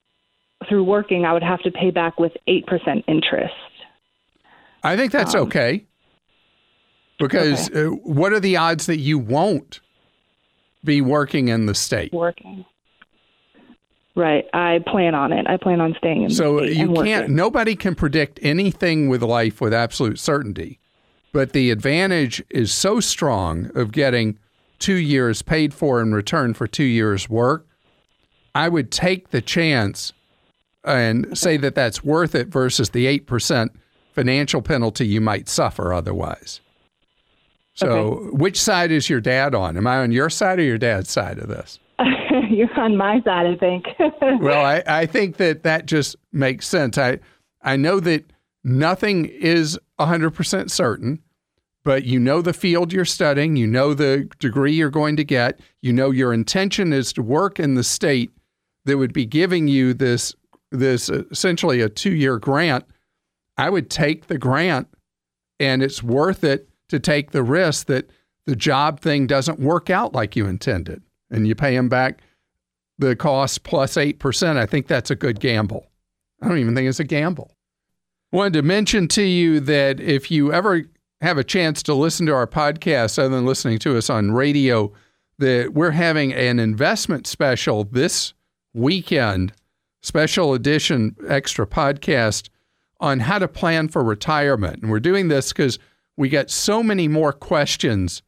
through 0.68 0.84
working 0.84 1.24
I 1.24 1.32
would 1.32 1.42
have 1.42 1.60
to 1.60 1.70
pay 1.70 1.90
back 1.90 2.18
with 2.18 2.32
eight 2.46 2.66
percent 2.66 3.04
interest. 3.06 3.54
I 4.82 4.96
think 4.96 5.12
that's 5.12 5.34
um, 5.34 5.42
okay. 5.42 5.84
Because 7.18 7.70
okay. 7.70 7.86
uh, 7.86 7.90
what 7.90 8.32
are 8.32 8.40
the 8.40 8.56
odds 8.56 8.86
that 8.86 8.98
you 8.98 9.18
won't 9.18 9.80
be 10.84 11.00
working 11.00 11.48
in 11.48 11.66
the 11.66 11.74
state? 11.74 12.12
Working. 12.12 12.64
Right. 14.14 14.44
I 14.54 14.80
plan 14.86 15.14
on 15.14 15.32
it. 15.32 15.46
I 15.46 15.56
plan 15.56 15.80
on 15.80 15.94
staying 15.98 16.22
in 16.24 16.30
so 16.30 16.60
the 16.60 16.66
state. 16.66 16.76
So 16.76 16.82
you 16.82 16.94
can't, 17.04 17.30
nobody 17.30 17.76
can 17.76 17.94
predict 17.94 18.38
anything 18.42 19.08
with 19.08 19.22
life 19.22 19.60
with 19.60 19.74
absolute 19.74 20.18
certainty. 20.18 20.78
But 21.36 21.52
the 21.52 21.70
advantage 21.70 22.42
is 22.48 22.72
so 22.72 22.98
strong 22.98 23.70
of 23.74 23.92
getting 23.92 24.38
two 24.78 24.94
years 24.94 25.42
paid 25.42 25.74
for 25.74 26.00
in 26.00 26.14
return 26.14 26.54
for 26.54 26.66
two 26.66 26.82
years' 26.82 27.28
work. 27.28 27.66
I 28.54 28.70
would 28.70 28.90
take 28.90 29.28
the 29.28 29.42
chance 29.42 30.14
and 30.82 31.36
say 31.36 31.58
that 31.58 31.74
that's 31.74 32.02
worth 32.02 32.34
it 32.34 32.48
versus 32.48 32.88
the 32.88 33.18
8% 33.18 33.68
financial 34.14 34.62
penalty 34.62 35.06
you 35.06 35.20
might 35.20 35.46
suffer 35.46 35.92
otherwise. 35.92 36.62
So, 37.74 37.86
okay. 37.86 38.30
which 38.30 38.58
side 38.58 38.90
is 38.90 39.10
your 39.10 39.20
dad 39.20 39.54
on? 39.54 39.76
Am 39.76 39.86
I 39.86 39.98
on 39.98 40.12
your 40.12 40.30
side 40.30 40.58
or 40.58 40.62
your 40.62 40.78
dad's 40.78 41.10
side 41.10 41.38
of 41.38 41.48
this? 41.48 41.78
You're 42.48 42.72
on 42.80 42.96
my 42.96 43.20
side, 43.20 43.46
I 43.46 43.56
think. 43.56 43.84
well, 44.40 44.64
I, 44.64 44.82
I 44.86 45.04
think 45.04 45.36
that 45.36 45.64
that 45.64 45.84
just 45.84 46.16
makes 46.32 46.66
sense. 46.66 46.96
I 46.96 47.18
I 47.60 47.76
know 47.76 48.00
that 48.00 48.24
nothing 48.64 49.26
is 49.26 49.78
100% 49.98 50.70
certain, 50.70 51.22
but 51.86 52.02
you 52.02 52.18
know 52.18 52.42
the 52.42 52.52
field 52.52 52.92
you're 52.92 53.04
studying, 53.04 53.54
you 53.54 53.64
know 53.64 53.94
the 53.94 54.28
degree 54.40 54.72
you're 54.72 54.90
going 54.90 55.14
to 55.16 55.22
get, 55.22 55.60
you 55.82 55.92
know 55.92 56.10
your 56.10 56.32
intention 56.32 56.92
is 56.92 57.12
to 57.12 57.22
work 57.22 57.60
in 57.60 57.76
the 57.76 57.84
state 57.84 58.32
that 58.86 58.98
would 58.98 59.12
be 59.12 59.24
giving 59.24 59.68
you 59.68 59.94
this 59.94 60.34
this 60.72 61.08
uh, 61.08 61.22
essentially 61.30 61.80
a 61.80 61.88
two 61.88 62.12
year 62.12 62.38
grant, 62.38 62.84
I 63.56 63.70
would 63.70 63.88
take 63.88 64.26
the 64.26 64.36
grant, 64.36 64.88
and 65.60 65.80
it's 65.80 66.02
worth 66.02 66.42
it 66.42 66.68
to 66.88 66.98
take 66.98 67.30
the 67.30 67.44
risk 67.44 67.86
that 67.86 68.10
the 68.46 68.56
job 68.56 68.98
thing 68.98 69.28
doesn't 69.28 69.60
work 69.60 69.88
out 69.88 70.12
like 70.12 70.34
you 70.34 70.46
intended, 70.46 71.04
and 71.30 71.46
you 71.46 71.54
pay 71.54 71.76
them 71.76 71.88
back 71.88 72.20
the 72.98 73.14
cost 73.14 73.62
plus 73.62 73.92
plus 73.92 73.96
eight 73.96 74.18
percent. 74.18 74.58
I 74.58 74.66
think 74.66 74.88
that's 74.88 75.12
a 75.12 75.16
good 75.16 75.38
gamble. 75.38 75.86
I 76.42 76.48
don't 76.48 76.58
even 76.58 76.74
think 76.74 76.88
it's 76.88 76.98
a 76.98 77.04
gamble. 77.04 77.52
Wanted 78.32 78.54
to 78.54 78.62
mention 78.62 79.06
to 79.06 79.22
you 79.22 79.60
that 79.60 80.00
if 80.00 80.32
you 80.32 80.52
ever 80.52 80.82
have 81.26 81.38
a 81.38 81.44
chance 81.44 81.82
to 81.82 81.92
listen 81.92 82.24
to 82.26 82.34
our 82.34 82.46
podcast 82.46 83.18
other 83.18 83.34
than 83.34 83.44
listening 83.44 83.80
to 83.80 83.98
us 83.98 84.08
on 84.08 84.30
radio, 84.30 84.92
that 85.38 85.74
we're 85.74 85.90
having 85.90 86.32
an 86.32 86.60
investment 86.60 87.26
special 87.26 87.82
this 87.82 88.32
weekend, 88.72 89.52
special 90.02 90.54
edition 90.54 91.16
extra 91.28 91.66
podcast 91.66 92.48
on 93.00 93.18
how 93.20 93.40
to 93.40 93.48
plan 93.48 93.88
for 93.88 94.04
retirement. 94.04 94.80
And 94.80 94.90
we're 94.90 95.00
doing 95.00 95.26
this 95.26 95.52
because 95.52 95.80
we 96.16 96.28
get 96.28 96.48
so 96.48 96.80
many 96.82 97.08
more 97.08 97.32
questions 97.32 98.22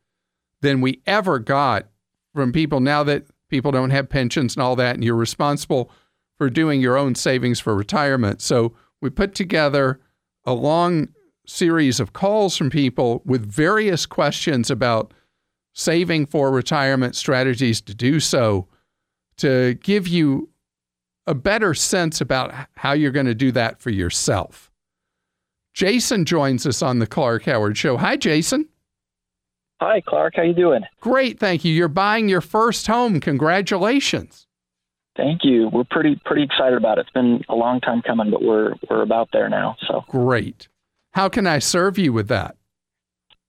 than 0.61 0.81
we 0.81 1.01
ever 1.07 1.39
got 1.39 1.87
from 2.35 2.53
people 2.53 2.81
now 2.81 3.05
that 3.05 3.27
people 3.49 3.71
don't 3.71 3.91
have 3.91 4.09
pensions 4.09 4.57
and 4.57 4.63
all 4.63 4.75
that, 4.75 4.97
and 4.97 5.05
you're 5.05 5.15
responsible 5.15 5.91
for 6.37 6.51
doing 6.51 6.81
your 6.81 6.97
own 6.97 7.15
savings 7.15 7.61
for 7.61 7.77
retirement. 7.77 8.43
So 8.43 8.75
we 9.01 9.09
put 9.09 9.37
together 9.37 10.01
a 10.45 10.53
long 10.53 11.09
series 11.49 11.99
of 11.99 12.13
calls 12.13 12.57
from 12.57 12.71
people 12.71 13.23
with 13.25 13.45
various 13.45 14.07
questions 14.07 14.71
about 14.71 15.13
saving 15.75 16.27
for 16.27 16.51
retirement 16.51 17.17
strategies 17.17 17.81
to 17.81 17.95
do 17.95 18.21
so 18.21 18.69
to 19.39 19.75
give 19.75 20.07
you 20.07 20.49
a 21.27 21.35
better 21.35 21.75
sense 21.75 22.21
about 22.21 22.53
how 22.77 22.93
you're 22.93 23.13
going 23.13 23.27
to 23.27 23.35
do 23.35 23.53
that 23.53 23.81
for 23.81 23.91
yourself. 23.91 24.71
Jason 25.75 26.25
joins 26.25 26.67
us 26.67 26.83
on 26.83 26.99
the 26.99 27.07
Clark 27.07 27.45
Howard 27.45 27.77
Show. 27.77 27.97
Hi, 27.97 28.17
Jason. 28.17 28.69
Hi, 29.81 30.01
Clark. 30.01 30.35
How 30.37 30.43
you 30.43 30.55
doing? 30.55 30.83
Great, 31.01 31.39
thank 31.39 31.65
you. 31.65 31.73
You're 31.73 31.87
buying 31.89 32.29
your 32.29 32.41
first 32.41 32.89
home. 32.89 33.21
Congratulations. 33.21 34.47
Thank 35.17 35.45
you. 35.45 35.69
We're 35.73 35.85
pretty 35.85 36.21
pretty 36.25 36.45
excited 36.45 36.77
about 36.77 36.99
it. 36.99 37.03
It's 37.03 37.11
been 37.11 37.43
a 37.49 37.55
long 37.55 37.81
time 37.81 38.03
coming, 38.03 38.31
but 38.31 38.43
we're 38.43 38.75
we're 38.89 39.03
about 39.03 39.29
there 39.33 39.49
now. 39.49 39.77
So 39.87 40.05
great. 40.09 40.69
How 41.19 41.29
can 41.29 41.49
I 41.49 41.59
serve 41.59 41.99
you 41.99 42.13
with 42.13 42.29
that? 42.29 42.57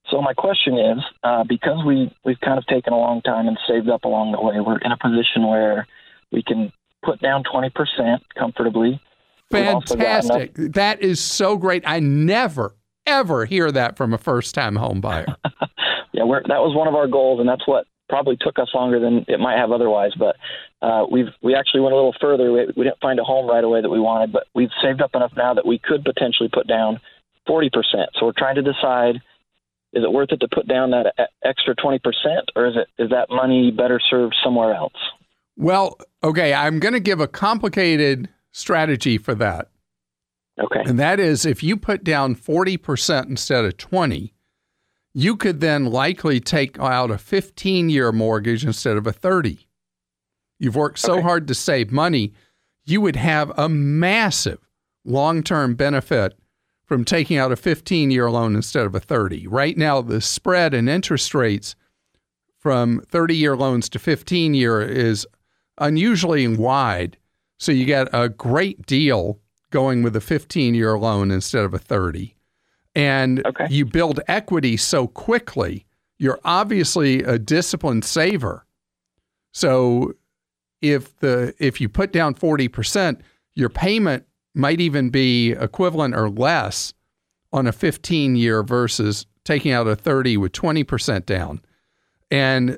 So 0.10 0.24
my 0.24 0.34
question 0.34 0.80
is, 0.80 0.98
uh, 1.24 1.44
because 1.48 1.86
we 1.86 2.12
we've 2.26 2.40
kind 2.40 2.58
of 2.58 2.66
taken 2.66 2.94
a 2.94 2.98
long 2.98 3.22
time 3.22 3.48
and 3.48 3.60
saved 3.68 3.88
up 3.90 4.06
along 4.06 4.32
the 4.32 4.42
way, 4.42 4.60
we're 4.60 4.80
in 4.80 4.92
a 4.92 4.98
position 4.98 5.48
where 5.48 5.86
we 6.32 6.42
can 6.42 6.74
put 7.06 7.22
down 7.22 7.44
twenty 7.44 7.70
percent 7.70 8.24
comfortably. 8.36 9.00
Fantastic! 9.52 10.56
That 10.56 11.04
is 11.04 11.20
so 11.20 11.58
great. 11.58 11.84
I 11.86 12.00
never 12.00 12.76
ever 13.06 13.46
hear 13.46 13.72
that 13.72 13.98
from 13.98 14.16
a 14.16 14.18
first 14.18 14.56
time 14.56 14.76
home 14.76 15.00
buyer. 15.00 15.28
yeah, 16.12 16.24
we're, 16.24 16.42
that 16.48 16.62
was 16.62 16.76
one 16.76 16.88
of 16.88 16.96
our 16.96 17.06
goals, 17.08 17.40
and 17.40 17.48
that's 17.48 17.68
what 17.68 17.86
probably 18.10 18.36
took 18.42 18.58
us 18.58 18.70
longer 18.74 19.00
than 19.00 19.26
it 19.28 19.40
might 19.40 19.58
have 19.60 19.72
otherwise. 19.72 20.14
But 20.18 20.38
uh, 20.82 21.06
we've 21.12 21.30
we 21.44 21.54
actually 21.54 21.82
went 21.82 21.94
a 21.94 21.98
little 21.98 22.16
further. 22.20 22.52
We, 22.52 22.66
we 22.76 22.84
didn't 22.84 23.00
find 23.00 23.20
a 23.20 23.24
home 23.24 23.48
right 23.48 23.64
away 23.64 23.84
that 23.84 23.90
we 23.92 24.00
wanted, 24.00 24.32
but 24.32 24.48
we've 24.56 24.74
saved 24.82 25.04
up 25.04 25.12
enough 25.14 25.34
now 25.38 25.54
that 25.54 25.68
we 25.68 25.78
could 25.78 26.04
potentially 26.04 26.50
put 26.52 26.66
down 26.66 27.00
forty 27.50 27.70
percent. 27.70 28.10
So 28.20 28.28
we're 28.28 28.38
trying 28.38 28.56
to 28.56 28.62
decide 28.62 29.16
is 29.94 30.04
it 30.04 30.12
worth 30.12 30.32
it 30.32 30.40
to 30.40 30.48
put 30.54 30.68
down 30.68 30.92
that 30.92 31.14
extra 31.44 31.76
20% 31.76 32.00
or 32.56 32.68
is 32.68 32.76
it 32.76 32.88
is 33.02 33.10
that 33.10 33.28
money 33.30 33.72
better 33.72 34.00
served 34.00 34.36
somewhere 34.44 34.74
else 34.74 34.94
well 35.58 35.98
okay 36.24 36.54
i'm 36.54 36.80
going 36.80 36.94
to 36.94 37.00
give 37.00 37.20
a 37.20 37.28
complicated 37.28 38.30
strategy 38.52 39.18
for 39.18 39.36
that 39.36 39.70
okay 40.62 40.82
and 40.86 41.00
that 41.00 41.20
is 41.20 41.46
if 41.46 41.64
you 41.64 41.76
put 41.78 42.04
down 42.04 42.36
40% 42.36 43.28
instead 43.28 43.66
of 43.66 43.78
20 43.78 44.34
you 45.14 45.36
could 45.36 45.60
then 45.60 45.86
likely 45.86 46.40
take 46.40 46.80
out 46.80 47.12
a 47.12 47.18
15 47.18 47.90
year 47.90 48.12
mortgage 48.12 48.64
instead 48.64 48.98
of 48.98 49.08
a 49.08 49.12
30 49.12 49.68
you've 50.60 50.76
worked 50.76 51.00
so 51.00 51.14
okay. 51.14 51.22
hard 51.22 51.48
to 51.48 51.56
save 51.56 51.92
money 51.92 52.34
you 52.86 53.02
would 53.02 53.16
have 53.16 53.52
a 53.58 53.70
massive 53.70 54.60
long-term 55.06 55.76
benefit 55.76 56.39
from 56.90 57.06
taking 57.06 57.38
out 57.38 57.52
a 57.52 57.56
15 57.56 58.10
year 58.10 58.32
loan 58.32 58.56
instead 58.56 58.84
of 58.84 58.96
a 58.96 59.00
30. 59.00 59.46
Right 59.46 59.78
now, 59.78 60.02
the 60.02 60.20
spread 60.20 60.74
in 60.74 60.90
interest 60.90 61.36
rates 61.36 61.76
from 62.58 63.02
30 63.02 63.36
year 63.36 63.56
loans 63.56 63.90
to 63.90 64.00
15 64.00 64.56
year 64.56 64.82
is 64.82 65.28
unusually 65.78 66.48
wide. 66.48 67.16
So 67.60 67.72
you 67.72 67.86
get 67.86 68.08
a 68.12 68.28
great 68.28 68.88
deal 68.88 69.40
going 69.70 70.02
with 70.02 70.16
a 70.16 70.22
15 70.22 70.74
year 70.74 70.98
loan 70.98 71.30
instead 71.30 71.64
of 71.64 71.76
a 71.76 71.80
30. 71.80 72.36
And 72.96 73.46
okay. 73.46 73.68
you 73.70 73.86
build 73.86 74.22
equity 74.28 74.76
so 74.76 75.06
quickly. 75.06 75.86
You're 76.18 76.40
obviously 76.44 77.22
a 77.22 77.38
disciplined 77.38 78.04
saver. 78.04 78.66
So 79.52 80.14
if 80.82 81.16
the 81.20 81.54
if 81.60 81.80
you 81.80 81.88
put 81.88 82.12
down 82.12 82.34
40%, 82.34 83.22
your 83.54 83.70
payment 83.70 84.26
might 84.54 84.82
even 84.82 85.10
be 85.10 85.52
equivalent 85.52 86.16
or 86.16 86.30
less 86.30 86.94
on 87.52 87.68
a 87.68 87.72
15 87.72 88.36
year 88.36 88.64
versus 88.64 89.26
taking 89.44 89.72
out 89.72 89.88
a 89.88 89.96
30 89.96 90.38
with 90.38 90.52
20% 90.52 91.26
down. 91.26 91.62
And 92.30 92.78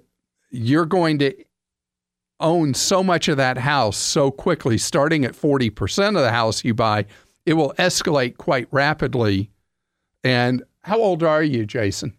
you're 0.49 0.85
going 0.85 1.19
to 1.19 1.33
own 2.39 2.73
so 2.73 3.03
much 3.03 3.27
of 3.27 3.37
that 3.37 3.57
house 3.57 3.97
so 3.97 4.31
quickly, 4.31 4.77
starting 4.77 5.25
at 5.25 5.33
40% 5.33 6.07
of 6.09 6.13
the 6.15 6.31
house 6.31 6.63
you 6.63 6.73
buy, 6.73 7.05
it 7.45 7.53
will 7.53 7.73
escalate 7.77 8.37
quite 8.37 8.67
rapidly. 8.71 9.51
And 10.23 10.63
how 10.83 10.99
old 10.99 11.23
are 11.23 11.43
you, 11.43 11.65
Jason? 11.65 12.15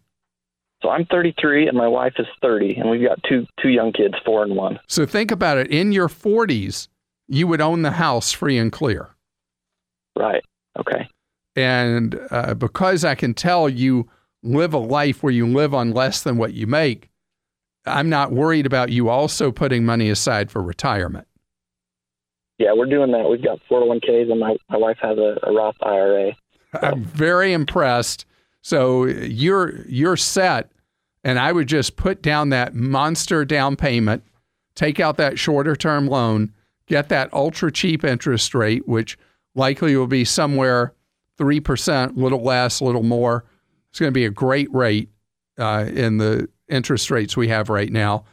So 0.81 0.89
I'm 0.89 1.05
33 1.05 1.67
and 1.67 1.77
my 1.77 1.87
wife 1.87 2.13
is 2.17 2.27
30 2.41 2.75
and 2.75 2.89
we've 2.89 3.07
got 3.07 3.17
two 3.23 3.45
two 3.61 3.69
young 3.69 3.93
kids, 3.93 4.15
4 4.25 4.43
and 4.43 4.55
1. 4.55 4.79
So 4.87 5.05
think 5.05 5.31
about 5.31 5.57
it, 5.57 5.67
in 5.67 5.93
your 5.93 6.09
40s, 6.09 6.89
you 7.27 7.47
would 7.47 7.61
own 7.61 7.83
the 7.83 7.91
house 7.91 8.33
free 8.33 8.57
and 8.57 8.71
clear. 8.71 9.12
Right. 10.17 10.43
Okay. 10.79 11.07
And 11.55 12.19
uh, 12.31 12.53
because 12.55 13.05
I 13.05 13.15
can 13.15 13.33
tell 13.33 13.69
you 13.69 14.09
live 14.41 14.73
a 14.73 14.79
life 14.79 15.23
where 15.23 15.31
you 15.31 15.47
live 15.47 15.73
on 15.73 15.91
less 15.91 16.23
than 16.23 16.37
what 16.37 16.53
you 16.53 16.67
make, 16.67 17.09
I'm 17.85 18.09
not 18.09 18.31
worried 18.31 18.65
about 18.65 18.89
you 18.89 19.09
also 19.09 19.51
putting 19.51 19.85
money 19.85 20.09
aside 20.09 20.51
for 20.51 20.61
retirement. 20.61 21.27
Yeah, 22.57 22.73
we're 22.73 22.85
doing 22.85 23.11
that. 23.11 23.29
We've 23.29 23.43
got 23.43 23.59
401ks, 23.69 24.31
and 24.31 24.39
my, 24.39 24.55
my 24.69 24.77
wife 24.77 24.97
has 25.01 25.17
a, 25.17 25.37
a 25.43 25.51
Roth 25.51 25.75
IRA. 25.81 26.31
So. 26.71 26.79
I'm 26.81 27.03
very 27.03 27.51
impressed. 27.51 28.25
So 28.61 29.05
you're 29.05 29.85
you're 29.87 30.15
set, 30.15 30.71
and 31.23 31.37
I 31.37 31.51
would 31.51 31.67
just 31.67 31.97
put 31.97 32.21
down 32.21 32.49
that 32.49 32.73
monster 32.73 33.43
down 33.43 33.75
payment, 33.75 34.23
take 34.75 34.99
out 34.99 35.17
that 35.17 35.37
shorter 35.37 35.75
term 35.75 36.07
loan, 36.07 36.53
get 36.87 37.09
that 37.09 37.33
ultra 37.33 37.71
cheap 37.71 38.03
interest 38.05 38.55
rate, 38.55 38.87
which 38.87 39.17
likely 39.55 39.95
will 39.95 40.07
be 40.07 40.25
somewhere 40.25 40.93
3%, 41.39 42.15
a 42.15 42.19
little 42.19 42.43
less, 42.43 42.81
little 42.81 43.03
more. 43.03 43.45
It's 43.89 43.99
going 43.99 44.11
to 44.11 44.13
be 44.13 44.25
a 44.25 44.31
great 44.31 44.73
rate 44.73 45.09
uh, 45.57 45.85
in 45.87 46.17
the 46.17 46.49
interest 46.67 47.11
rates 47.11 47.37
we 47.37 47.47
have 47.49 47.69
right 47.69 47.91
now. 47.91 48.25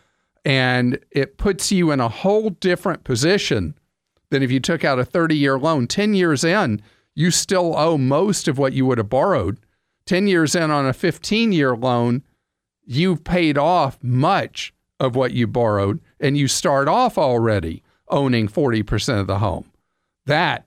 And 0.45 0.99
it 1.11 1.37
puts 1.37 1.71
you 1.71 1.91
in 1.91 2.01
a 2.01 2.09
whole 2.09 2.51
different 2.51 3.05
position 3.05 3.75
than 4.31 4.43
if 4.43 4.51
you 4.51 4.61
took 4.61 4.85
out 4.85 4.99
a 4.99 5.05
30 5.05 5.37
year 5.37 5.59
loan. 5.59 5.87
10 5.87 6.15
years 6.15 6.45
in, 6.45 6.81
you 7.15 7.31
still 7.31 7.77
owe 7.77 7.99
most 7.99 8.49
of 8.49 8.57
what 8.59 8.73
you 8.73 8.87
would 8.87 8.99
have 8.99 9.11
borrowed. 9.11 9.59
10 10.07 10.27
years 10.27 10.55
in 10.55 10.71
on 10.71 10.87
a 10.87 10.93
15 10.93 11.53
year 11.53 11.77
loan, 11.77 12.23
you've 12.85 13.23
paid 13.23 13.59
off 13.59 13.99
much 14.03 14.73
of 14.99 15.17
what 15.17 15.33
you 15.33 15.47
borrowed, 15.47 16.01
and 16.19 16.37
you 16.37 16.47
start 16.47 16.87
off 16.87 17.17
already 17.17 17.83
owning 18.09 18.49
40% 18.49 19.21
of 19.21 19.27
the 19.27 19.39
home. 19.39 19.71
That 20.27 20.67